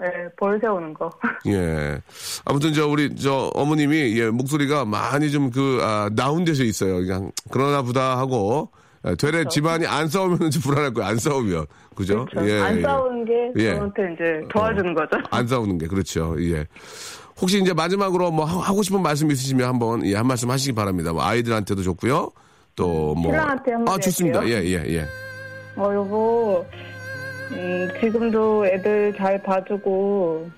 [0.00, 1.10] 네, 벌 세우는 거.
[1.48, 2.00] 예.
[2.44, 6.98] 아무튼 저 우리 저 어머님이 예, 목소리가 많이 좀그 아, 다운돼서 있어요.
[6.98, 8.78] 그냥 그러나 보다 하고 예,
[9.16, 11.08] 되레 집안이 안 싸우면 좀 불안할 거예요.
[11.10, 12.26] 안 싸우면 그죠?
[12.26, 12.50] 그렇죠.
[12.50, 12.82] 예, 안 예.
[12.82, 13.74] 싸우는 게 예.
[13.74, 15.10] 저한테 이제 도와주는 거죠.
[15.30, 16.36] 안 싸우는 게 그렇죠.
[16.40, 16.66] 예.
[17.40, 21.12] 혹시 이제 마지막으로 뭐 하- 하고 싶은 말씀 있으시면 한번 예, 한 말씀 하시기 바랍니다.
[21.12, 22.30] 뭐 아이들한테도 좋고요.
[22.74, 23.30] 또 뭐.
[23.32, 24.46] 신랑한테 한마디 아 좋습니다.
[24.48, 24.62] 예.
[24.64, 25.06] 예 예.
[25.76, 26.66] 어, 여보,
[27.52, 30.50] 음, 지금도 애들 잘 봐주고,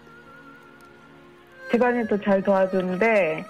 [1.70, 3.44] 집안일도 잘 도와주는데,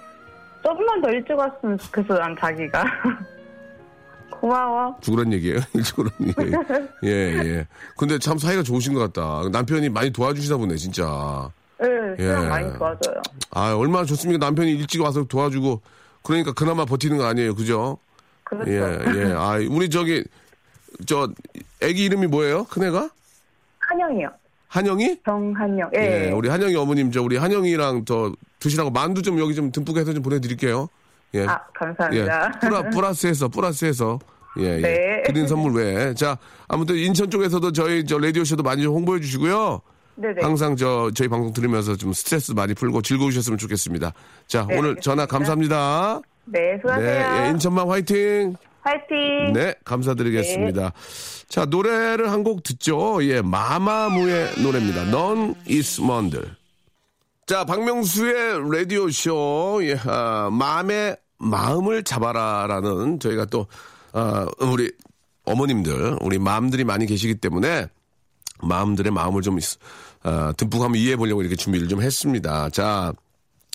[0.63, 2.83] 조금만 더 일찍 왔으면 좋겠어, 난 자기가.
[4.41, 4.97] 고마워.
[5.01, 5.59] 죽으란 얘기예요.
[5.85, 6.51] 죽으란 얘기.
[7.03, 7.67] 예 예.
[7.95, 9.47] 근데 참 사이가 좋으신 것 같다.
[9.51, 11.51] 남편이 많이 도와주시나 보네 진짜.
[11.79, 12.47] 네, 신랑 예.
[12.49, 13.21] 많이 도와줘요.
[13.51, 14.43] 아, 얼마나 좋습니까?
[14.43, 15.81] 남편이 일찍 와서 도와주고,
[16.23, 17.97] 그러니까 그나마 버티는 거 아니에요, 그죠?
[18.43, 18.71] 그렇죠.
[18.71, 18.77] 예,
[19.15, 19.33] 예.
[19.33, 20.23] 아, 우리 저기
[21.05, 21.29] 저
[21.81, 22.65] 애기 이름이 뭐예요?
[22.65, 23.09] 큰애가?
[23.79, 24.29] 한영이요.
[24.67, 25.17] 한영이?
[25.25, 25.91] 정한영.
[25.95, 26.31] 예, 예.
[26.31, 30.23] 우리 한영이 어머님 저 우리 한영이랑 더 드시라고 만두 좀 여기 좀 듬뿍 해서 좀
[30.23, 30.87] 보내드릴게요.
[31.33, 31.45] 예.
[31.45, 32.51] 아, 감사합니다.
[32.55, 32.59] 예.
[32.59, 34.19] 플라, 플러스해서, 플러스해서.
[34.59, 34.81] 예, 예.
[34.81, 35.23] 네.
[35.25, 36.13] 드린 선물 외에.
[36.13, 39.81] 자, 아무튼 인천 쪽에서도 저희 저 라디오쇼도 많이 좀 홍보해 주시고요.
[40.15, 40.41] 네네.
[40.41, 44.11] 항상 저 저희 방송 들으면서 좀 스트레스 많이 풀고 즐거우셨으면 좋겠습니다.
[44.47, 46.19] 자, 네, 오늘 전화 감사합니다.
[46.45, 47.09] 네, 수고하세요.
[47.09, 48.55] 네, 예, 인천만 화이팅!
[48.81, 49.53] 화이팅!
[49.53, 50.91] 네, 감사드리겠습니다.
[51.47, 53.23] 자, 노래를 한 곡 듣죠.
[53.23, 55.05] 예, 마마무의 노래입니다.
[55.11, 56.43] 넌 이스먼들.
[57.51, 63.67] 자, 박명수의 라디오쇼, 예, 아, 마음의 마음을 잡아라라는 저희가 또,
[64.13, 64.89] 아, 우리
[65.43, 67.87] 어머님들, 우리 마음들이 많이 계시기 때문에
[68.63, 69.59] 마음들의 마음을 좀,
[70.23, 72.69] 아, 듬뿍 한번 이해해 보려고 이렇게 준비를 좀 했습니다.
[72.69, 73.11] 자,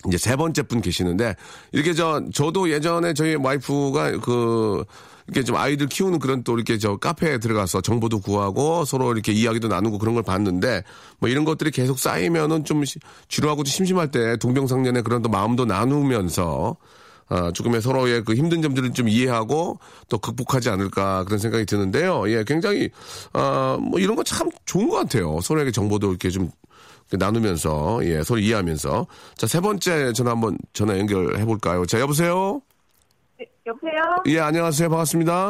[0.07, 1.35] 이제 세 번째 분 계시는데
[1.71, 4.85] 이렇게 저 저도 예전에 저희 와이프가 그
[5.27, 9.67] 이렇게 좀 아이들 키우는 그런 또 이렇게 저 카페에 들어가서 정보도 구하고 서로 이렇게 이야기도
[9.67, 10.83] 나누고 그런 걸 봤는데
[11.19, 15.65] 뭐 이런 것들이 계속 쌓이면은 좀 시- 지루하고 좀 심심할 때 동병상련의 그런 또 마음도
[15.65, 16.77] 나누면서
[17.29, 22.23] 아, 조금의 서로의 그 힘든 점들을 좀 이해하고 또 극복하지 않을까 그런 생각이 드는데요.
[22.31, 22.89] 예, 굉장히
[23.33, 25.41] 아, 뭐 이런 거 참 좋은 것 같아요.
[25.41, 26.49] 서로에게 정보도 이렇게 좀
[27.11, 31.85] 나누면서 예 서로 이해하면서 자 세 번째 전화 한번 전화 연결해 볼까요?
[31.85, 32.61] 자 여보세요.
[33.67, 34.01] 여보세요?
[34.27, 35.49] 예 안녕하세요 반갑습니다.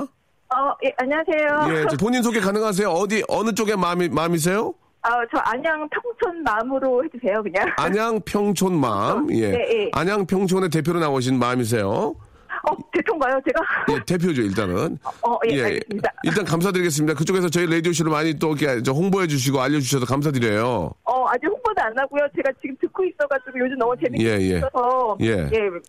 [0.49, 1.75] 어, 예, 안녕하세요.
[1.81, 2.89] 예 저 본인 소개 가능하세요?
[2.89, 4.67] 어디 어느 쪽에 마음이 마음이세요?
[4.67, 7.67] 어, 저 안양 평촌 마음으로 해주세요, 그냥.
[7.77, 9.91] 안양 평촌 마음 예 네, 예.
[9.93, 12.15] 안양 평촌의 대표로 나오신 마음이세요.
[12.69, 13.61] 어, 대통가요, 제가?
[13.95, 14.97] 예 대표죠 일단은.
[15.03, 16.13] 어, 예, 알겠습니다.
[16.23, 17.13] 일단 감사드리겠습니다.
[17.15, 20.91] 그쪽에서 저희 라디오 쇼를 많이 또 이렇게 저 홍보해 주시고 알려주셔서 감사드려요.
[21.03, 22.27] 어, 아직 홍보도 안 하고요.
[22.35, 24.57] 제가 지금 듣고 있어가지고 요즘 너무 재밌게 예, 예.
[24.57, 25.35] 있어서 예.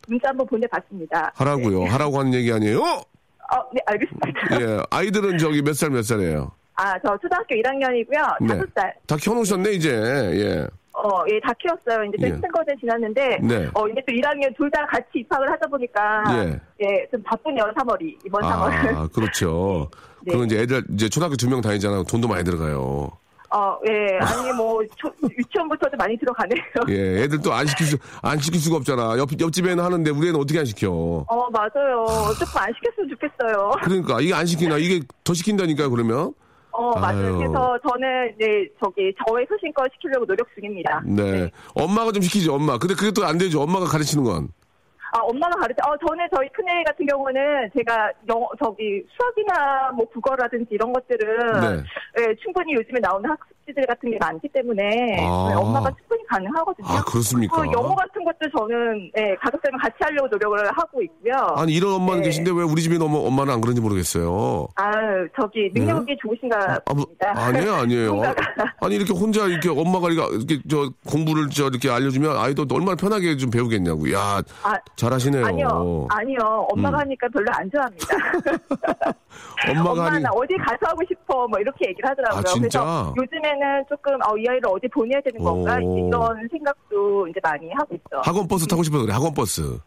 [0.08, 1.32] 문자 한번 보내봤습니다.
[1.34, 1.84] 하라고요.
[1.84, 2.80] 하라고 하는 얘기 아니에요?
[2.80, 4.60] 어, 네, 알겠습니다.
[4.60, 6.52] 예 아이들은 저기 몇 살 몇 살이에요?
[6.80, 8.36] 아, 저 초등학교 1학년이고요.
[8.42, 8.46] 네.
[8.48, 8.94] 다섯 살.
[9.06, 9.90] 다 켜놓으셨네, 이제.
[9.90, 10.66] 예.
[11.02, 12.04] 어, 예, 다 키웠어요.
[12.04, 12.28] 이제 예.
[12.30, 13.68] 저 친거제 지났는데, 네.
[13.74, 16.60] 어, 이제 또 1학년 둘 다 같이 입학을 하다 보니까, 예.
[16.84, 18.16] 예, 좀 바쁘네요, 3월이.
[18.26, 18.96] 이번 3월은.
[18.96, 19.88] 아, 그렇죠.
[20.22, 20.32] 네.
[20.32, 22.04] 그럼 이제 애들, 이제 초등학교 두 명 다니잖아요.
[22.04, 23.10] 돈도 많이 들어가요.
[23.50, 26.60] 어, 예, 아니, 뭐, 초- 유치원부터도 많이 들어가네요.
[26.90, 29.16] 예, 애들 또 안 시킬 수, 안 시킬 수가 없잖아.
[29.16, 30.90] 옆, 옆집에는 하는데 우리 애는 어떻게 안 시켜.
[31.26, 32.04] 어, 맞아요.
[32.38, 33.70] 조금 안 시켰으면 좋겠어요.
[33.84, 34.76] 그러니까, 이게 안 시키나?
[34.76, 36.34] 이게 더 시킨다니까요, 그러면?
[36.78, 37.36] 어, 맞아요.
[37.38, 41.02] 그래서 저는 이제 저기 저의 소신껏 시키려고 노력 중입니다.
[41.04, 41.50] 네.
[41.74, 42.78] 엄마가 좀 시키지, 엄마.
[42.78, 43.60] 근데 그게 또 안 되죠.
[43.62, 44.48] 엄마가 가르치는 건.
[45.12, 45.80] 아, 엄마가 가르쳐.
[45.86, 51.82] 어, 저는 저희 큰애 같은 경우는 제가 영어, 저기 수학이나 뭐 국어라든지 이런 것들은 네.
[52.20, 54.82] 예, 충분히 요즘에 나오는 학습지들 같은 게 많기 때문에
[55.20, 55.48] 아.
[55.48, 56.86] 네, 엄마가 충분히 가능하거든요.
[56.88, 57.56] 아, 그렇습니까?
[57.56, 61.32] 그 영어 같은 것도 저는 예, 가족들과 같이 하려고 노력을 하고 있고요.
[61.56, 62.28] 아니, 이런 엄마는 네.
[62.28, 64.68] 계신데 왜 우리 집에 너무 엄마는 안 그런지 모르겠어요.
[64.76, 64.92] 아,
[65.40, 67.32] 저기 능력이 좋으신가 아, 뭐, 봅니다.
[67.34, 68.14] 아니에요, 아니에요.
[68.14, 68.74] 뭔가가.
[68.80, 73.36] 아니, 이렇게 혼자 이렇게 엄마가 이렇게, 이렇게 저 공부를 저 이렇게 알려주면 아이도 얼마나 편하게
[73.36, 74.12] 좀 배우겠냐고.
[74.12, 75.46] 야, 아, 잘하시네요.
[75.46, 76.66] 아니요, 아니요.
[76.72, 77.00] 엄마가 음.
[77.02, 78.06] 하니까 별로 안 좋아합니다.
[79.70, 80.16] 엄마가 하니.
[80.18, 82.40] 엄마는 어디 가서 하고 싶어, 뭐 이렇게 얘기를 하더라고요.
[82.40, 82.42] 아?
[82.58, 86.08] 그래서 요즘에는 조금 어, 이 아이를 어디 보내야 되는 건가 오.
[86.08, 88.20] 이런 생각도 이제 많이 하고 있죠.
[88.24, 89.78] 학원 버스 타고 싶어서 그래, 학원 버스.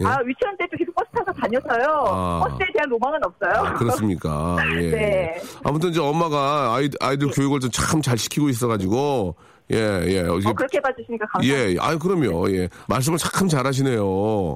[0.00, 0.06] 예?
[0.06, 2.04] 아 유치원 때도 계속 버스 타서 다녔어요.
[2.06, 2.40] 아.
[2.44, 3.52] 버스에 대한 로망은 없어요.
[3.66, 4.56] 아, 그렇습니까?
[4.80, 4.90] 예.
[4.90, 5.42] 네.
[5.64, 9.34] 아무튼 저 엄마가 아이, 아이들 교육을 좀 참 잘 시키고 있어가지고,
[9.72, 10.20] 예, 예.
[10.20, 11.70] 어, 그렇게 봐주시니까 감사합니다.
[11.72, 12.50] 예, 아유, 그럼요.
[12.52, 12.68] 예.
[12.88, 14.02] 말씀을 참 잘하시네요.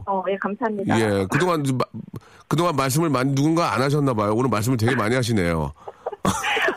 [0.06, 1.00] 어, 예, 감사합니다.
[1.00, 1.84] 예, 그동안, 마-
[2.48, 4.32] 그동안 말씀을 많이 누군가 안 하셨나 봐요.
[4.34, 5.72] 오늘 말씀을 되게 많이 하시네요.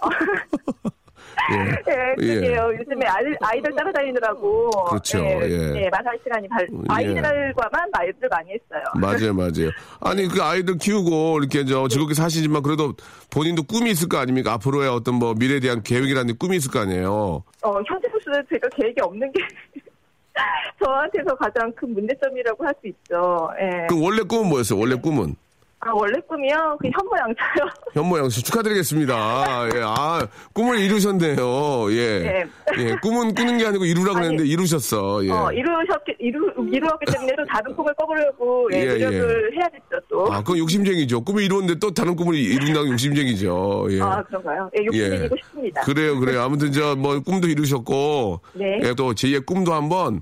[1.54, 2.72] 예, 그게요.
[2.80, 4.70] 요즘에 아이들, 아이들 따라다니느라고.
[4.90, 5.84] 그렇죠, 예, 예.
[5.84, 8.84] 예, 말할 시간이 발, 아이들과만 말들 많이 했어요.
[8.96, 9.72] 맞아요, 맞아요.
[10.02, 12.94] 아니, 그 아이들 키우고 이렇게 저 즐겁게 사시지만 그래도
[13.32, 14.54] 본인도 꿈이 있을 거 아닙니까?
[14.54, 17.44] 앞으로의 어떤 뭐 미래에 대한 계획이라는 꿈이 있을 거 아니에요.
[17.62, 19.42] 어, 현재로서는 제가 계획이 없는 게
[20.84, 23.50] 저한테서 가장 큰 문제점이라고 할 수 있죠.
[23.62, 23.88] 예.
[23.88, 24.80] 그럼 원래 꿈은 뭐였어요?
[24.80, 25.36] 원래 꿈은?
[25.88, 26.78] 아, 원래 꿈이요?
[26.82, 27.70] 그 현모양처요.
[27.94, 29.14] 현모양 씨 축하드리겠습니다.
[29.76, 31.92] 예, 아, 꿈을 이루셨네요.
[31.92, 32.20] 예.
[32.20, 32.46] 네.
[32.80, 35.24] 예, 꿈은 꾸는 게 아니고 이루라고 아니, 했는데 이루셨어.
[35.26, 35.30] 예.
[35.32, 40.26] 어, 이루셨기, 이루, 이루었기 때문에 또 다른 꿈을 꿔보려고 예, 예, 노력을 해야겠죠, 또.
[40.34, 41.22] 아, 그건 욕심쟁이죠.
[41.24, 43.88] 꿈을 이루었는데 또 다른 꿈을 이룬다는 욕심쟁이죠.
[43.92, 44.02] 예.
[44.02, 44.68] 아, 그런가요?
[44.80, 45.82] 예, 욕심쟁이고 싶습니다.
[45.82, 46.42] 그래요, 그래요.
[46.42, 48.80] 아무튼 저 뭐 꿈도 이루셨고, 네.
[48.84, 50.22] 예, 또 제2의 꿈도 한번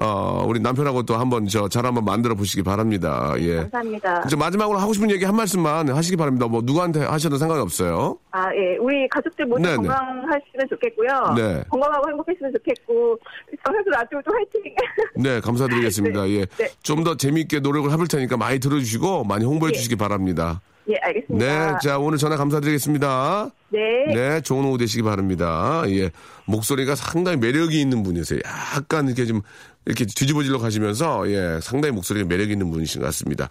[0.00, 3.34] 어, 우리 남편하고 또 한번 저 잘 한번 만들어 보시기 바랍니다.
[3.38, 3.56] 예.
[3.56, 4.26] 감사합니다.
[4.28, 6.46] 저 마지막으로 하고 싶은 얘기 한 말씀만 하시기 바랍니다.
[6.46, 8.16] 뭐 누구한테 하셔도 상관이 없어요.
[8.30, 8.76] 아, 예.
[8.78, 9.76] 우리 가족들 모두 네네.
[9.76, 11.34] 건강하시면 좋겠고요.
[11.36, 11.64] 네.
[11.70, 13.18] 건강하고 행복했으면 좋겠고,
[13.64, 14.74] 정해서 라디오도 화이팅!
[15.16, 16.28] 네, 감사드리겠습니다.
[16.30, 16.46] 예.
[16.46, 16.68] 네.
[16.82, 19.76] 좀더 재미있게 노력을 해볼 테니까 많이 들어주시고 많이 홍보해 예.
[19.76, 20.60] 주시기 바랍니다.
[20.88, 21.46] 예, 알겠습니다.
[21.72, 23.50] 네, 자 오늘 전화 감사드리겠습니다.
[23.68, 23.78] 네.
[24.12, 25.82] 네, 좋은 오후 되시기 바랍니다.
[25.86, 26.10] 예,
[26.46, 28.40] 목소리가 상당히 매력이 있는 분이세요.
[28.76, 29.42] 약간 이렇게 좀
[29.86, 33.48] 이렇게 뒤집어질러 가시면서 예, 상당히 목소리가 매력 있는 분이신 것 같습니다.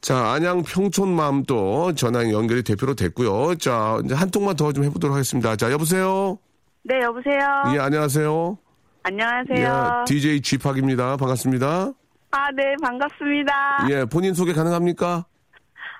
[0.00, 3.54] 자, 안양 평촌맘도 전화 연결이 대표로 됐고요.
[3.56, 5.56] 자, 이제 한 통만 더 좀 해보도록 하겠습니다.
[5.56, 6.38] 자, 여보세요.
[6.84, 7.74] 네, 여보세요.
[7.74, 8.58] 예, 안녕하세요.
[9.02, 10.02] 안녕하세요.
[10.02, 11.16] 예, DJ 쥐팍입니다.
[11.16, 11.92] 반갑습니다.
[12.30, 13.86] 아, 네, 반갑습니다.
[13.90, 15.24] 예, 본인 소개 가능합니까?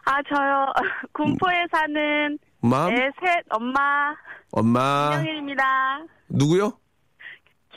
[0.04, 0.66] 아, 저요.
[1.14, 2.94] 군포에 사는 맘?
[2.94, 3.80] 네, 셋 엄마
[4.52, 5.10] 엄마.
[5.10, 5.62] 김영일입니다.
[6.28, 6.72] 누구요?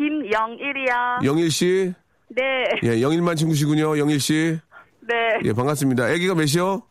[0.02, 1.20] 김영일이요.
[1.24, 1.94] 영일 씨.
[2.30, 2.42] 네.
[2.84, 3.98] 예, 영일만 친구시군요.
[4.00, 4.58] 영일 씨.
[5.02, 5.16] 네.
[5.44, 6.06] 예, 반갑습니다.
[6.06, 6.82] 아기가 몇이요?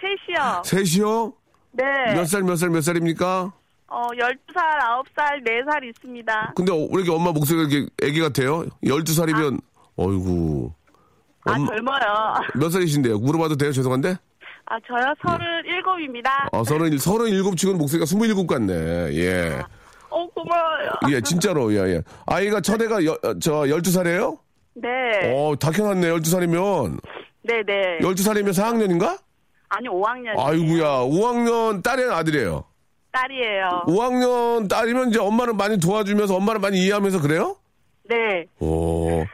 [0.00, 0.62] 셋이요.
[0.64, 1.32] 셋이요?
[1.72, 1.84] 네.
[2.14, 3.52] 몇 살, 몇 살, 몇 살입니까?
[3.88, 4.56] 어, 12살,
[5.16, 6.52] 9살, 4살 있습니다.
[6.54, 8.64] 근데 어, 왜 이렇게 엄마 목소리가 이렇게 아기 같아요?
[8.84, 9.60] 12살이면,
[9.96, 10.72] 어이구.
[11.46, 12.34] 아, 엄마- 젊어요.
[12.54, 13.18] 몇 살이신데요?
[13.18, 13.72] 물어봐도 돼요?
[13.72, 14.16] 죄송한데?
[14.66, 15.12] 아, 저요?
[15.22, 16.28] 37입니다.
[16.52, 18.72] 어, 서른, 서른일곱 치고는 목소리가 스물일곱 같네.
[19.14, 19.62] 예.
[20.14, 20.90] 어, 고마워요.
[21.10, 22.02] 예, 진짜로, 예, 예.
[22.26, 24.38] 아이가 첫애가 여, 어, 저, 열두 살이에요?
[24.74, 24.88] 네.
[25.34, 27.00] 어, 다 켜놨네, 열두 살이면.
[27.42, 27.98] 네네.
[28.00, 29.18] 열두 살이면 4학년인가?
[29.68, 30.38] 아니, 5학년.
[30.38, 32.64] 아이구야, 5학년 딸이에요, 아들이에요?
[33.10, 33.84] 딸이에요.
[33.86, 37.56] 5학년 딸이면 이제 엄마를 많이 도와주면서 엄마를 많이 이해하면서 그래요?
[38.08, 38.46] 네.
[38.60, 39.24] 오.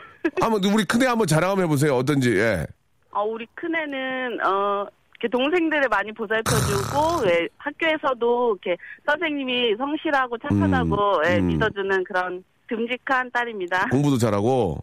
[0.41, 1.97] 한번 우리 큰애 한번 자랑 한번 해보세요.
[1.97, 2.37] 어떤지.
[2.37, 2.67] 예.
[3.11, 4.87] 어, 우리 큰애는, 어,
[5.21, 11.47] 이렇게 동생들을 많이 보살펴주고, 예, 학교에서도 이렇게 선생님이 성실하고 착하다고, 음, 예, 음.
[11.49, 13.89] 믿어주는 그런 듬직한 딸입니다.
[13.91, 14.83] 공부도 잘하고.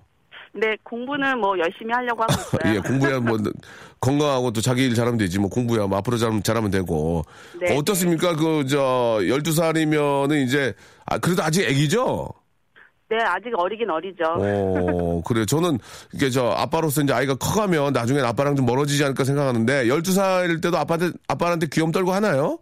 [0.53, 2.75] 네, 공부는 뭐 열심히 하려고 하고 있어요.
[2.75, 3.37] 예, 공부야 뭐
[3.99, 5.39] 건강하고 또 자기 일 잘하면 되지.
[5.39, 7.23] 뭐 공부야 뭐 앞으로 잘하면, 잘하면 되고.
[7.59, 8.35] 네, 어떻습니까?
[8.35, 10.73] 그 저 12살이면은 이제
[11.05, 12.29] 아 그래도 아직 애기죠?
[13.09, 14.23] 네, 아직 어리긴 어리죠.
[14.25, 15.45] 어, 그래요.
[15.45, 15.79] 저는
[16.13, 21.11] 이게 저 아빠로서 이제 아이가 커가면 나중에 아빠랑 좀 멀어지지 않을까 생각하는데 12살일 때도 아빠한테
[21.27, 22.59] 아빠한테 귀염 떨고 하나요?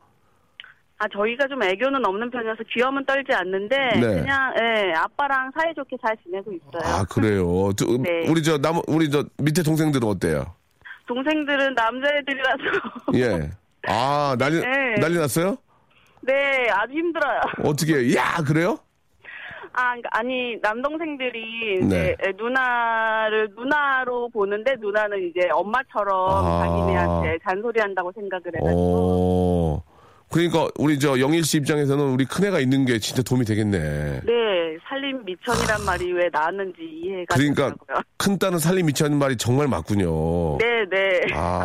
[0.97, 3.99] 아, 저희가 좀 애교는 없는 편이어서 귀염은 떨지 않는데, 네.
[4.21, 6.81] 그냥, 예, 아빠랑 사이좋게 잘 지내고 있어요.
[6.89, 7.73] 아, 그래요.
[7.75, 8.25] 두- 네.
[8.29, 10.55] 우리 저 남, 우리 저 밑에 동생들은 어때요?
[11.05, 12.63] 동생들은 남자애들이라서,
[13.15, 13.49] 예.
[13.89, 14.95] 아, 난리, 네.
[15.01, 15.57] 난리 났어요?
[16.21, 17.41] 네, 아주 힘들어요.
[17.65, 18.79] 어떻게, 야, 그래요?
[19.75, 21.85] 아, 그러니까 아니 남동생들이 네.
[21.85, 26.65] 이제 누나를 누나로 보는데 누나는 이제 엄마처럼 아.
[26.65, 29.94] 자기네한테 잔소리한다고 생각을 해가지고 어.
[30.35, 33.79] 그러니까 우리 저 영일 씨 입장에서는 우리 큰애가 있는 게 진짜 도움이 되겠네.
[34.25, 38.01] 네 살림 미천이란 말이 왜 나왔는지 이해가 그러니까 되더라고요.
[38.17, 40.57] 큰 딸은 살림 미치는 말이 정말 맞군요.
[40.57, 41.63] 네 네 아,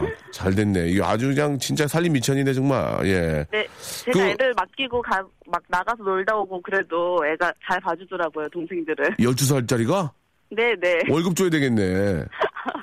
[0.00, 0.88] 아주 잘 됐네.
[0.88, 2.98] 이거 아주 그냥 진짜 살림 미천이네, 정말.
[3.06, 3.44] 예.
[3.50, 3.66] 네
[4.06, 10.10] 제가 그- 애들 맡기고 가, 막 나가서 놀다 오고 그래도 애가 잘 봐주더라고요 동생들을 12살짜리가
[10.56, 12.24] 네 네 월급 줘야 되겠네.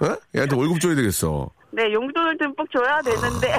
[0.02, 0.16] 어?
[0.36, 1.50] 얘한테 월급 줘야 되겠어.
[1.72, 3.54] 네 용돈을 듬뿍 줘야 되는데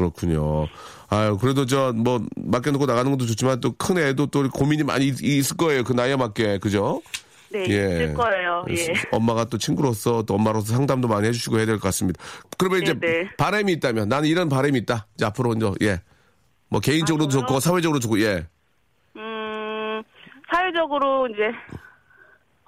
[0.00, 0.66] 그렇군요.
[1.10, 5.22] 아유, 그래도 저, 뭐, 맡겨놓고 나가는 것도 좋지만 또 큰 애도 또 고민이 많이 있-
[5.22, 5.84] 있을 거예요.
[5.84, 6.58] 그 나이에 맞게.
[6.58, 7.02] 그죠?
[7.52, 7.64] 네 예.
[8.04, 12.22] 있을 거예요 예 엄마가 또 친구로서 또 엄마로서 상담도 많이 해주시고 해야 될 것 같습니다.
[12.56, 13.30] 그러면 이제 네, 네.
[13.36, 15.08] 바람이 있다면 나는 이런 바람이 있다.
[15.16, 16.00] 이제 앞으로 이제, 예.
[16.68, 17.40] 뭐 개인적으로도 아?
[17.40, 18.46] 좋고 사회적으로 좋고, 예.
[19.16, 20.02] 음
[20.54, 21.50] 사회적으로 이제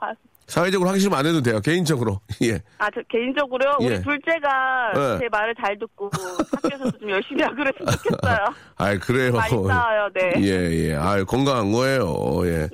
[0.00, 0.12] 아,
[0.52, 1.62] 사회적으로 싫으면 안 해도 돼요.
[1.62, 2.20] 개인적으로.
[2.44, 2.60] 예.
[2.76, 3.76] 아, 저 개인적으로요.
[3.80, 4.02] 우리 예.
[4.02, 5.18] 둘째가 예.
[5.18, 6.10] 제 말을 잘 듣고
[6.52, 8.36] 학교에서도 좀 열심히 하고 그랬으면 좋겠어요.
[8.76, 9.32] 아이, 그래요.
[9.32, 10.32] 많이 싸워요, 네.
[10.44, 10.94] 예, 예.
[10.94, 12.42] 아유, 건강한 거예요.
[12.44, 12.68] 예.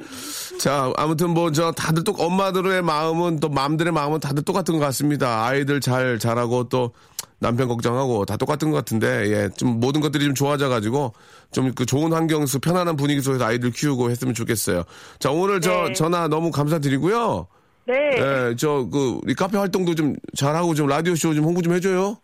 [0.58, 5.46] 자, 아무튼 뭐, 저, 다들 또, 엄마들의 마음은 또, 맘들의 마음은 다들 똑같은 것 같습니다.
[5.46, 6.92] 아이들 잘 자라고 또,
[7.38, 9.48] 남편 걱정하고 다 똑같은 것 같은데, 예.
[9.56, 11.12] 좀 모든 것들이 좀 좋아져 가지고,
[11.52, 14.82] 좀 그 좋은 환경 속, 편안한 분위기 속에서 아이들 키우고 했으면 좋겠어요.
[15.20, 15.92] 자, 오늘 저, 네.
[15.92, 17.46] 전화 너무 감사드리고요.
[17.88, 18.50] 네.
[18.50, 22.18] 예, 저, 그, 우리 카페 활동도 좀 잘하고 좀 라디오쇼 좀 홍보 좀 해줘요.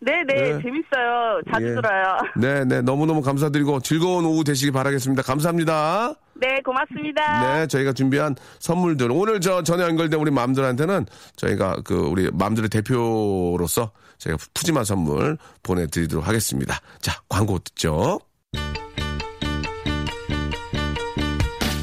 [0.00, 0.62] 네, 네, 네.
[0.62, 1.40] 재밌어요.
[1.52, 1.74] 자주 예.
[1.74, 2.18] 들어요.
[2.36, 2.80] 네, 네.
[2.80, 5.22] 너무너무 감사드리고 즐거운 오후 되시기 바라겠습니다.
[5.22, 6.14] 감사합니다.
[6.34, 7.58] 네, 고맙습니다.
[7.58, 9.12] 네, 저희가 준비한 선물들.
[9.12, 16.26] 오늘 저 전에 연결된 우리 맘들한테는 저희가 그 우리 맘들의 대표로서 저희가 푸짐한 선물 보내드리도록
[16.26, 16.80] 하겠습니다.
[17.00, 18.18] 자, 광고 듣죠.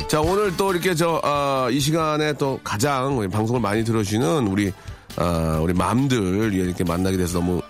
[0.09, 4.73] 자, 오늘 또 이렇게 저, 아, 이 시간에 또 가장 방송을 많이 들어주시는 우리,
[5.17, 7.61] 아, 우리 맘들 이렇게 만나게 돼서 너무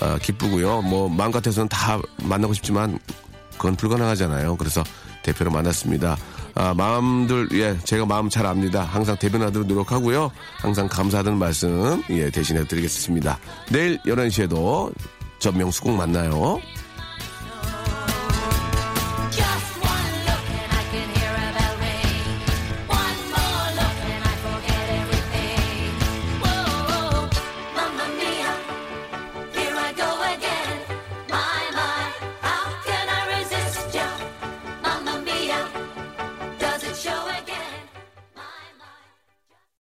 [0.00, 0.82] 아, 기쁘고요.
[0.82, 2.96] 뭐, 마음 같아서는 다 만나고 싶지만
[3.54, 4.56] 그건 불가능하잖아요.
[4.56, 4.84] 그래서
[5.24, 6.16] 대표로 만났습니다.
[6.54, 8.84] 아, 마음들, 예, 제가 마음 잘 압니다.
[8.84, 10.30] 항상 대변하도록 노력하고요.
[10.58, 13.36] 항상 감사하다는 말씀, 예, 대신해 드리겠습니다.
[13.72, 14.92] 내일 11시에도
[15.40, 16.60] 저 명수 꼭 만나요.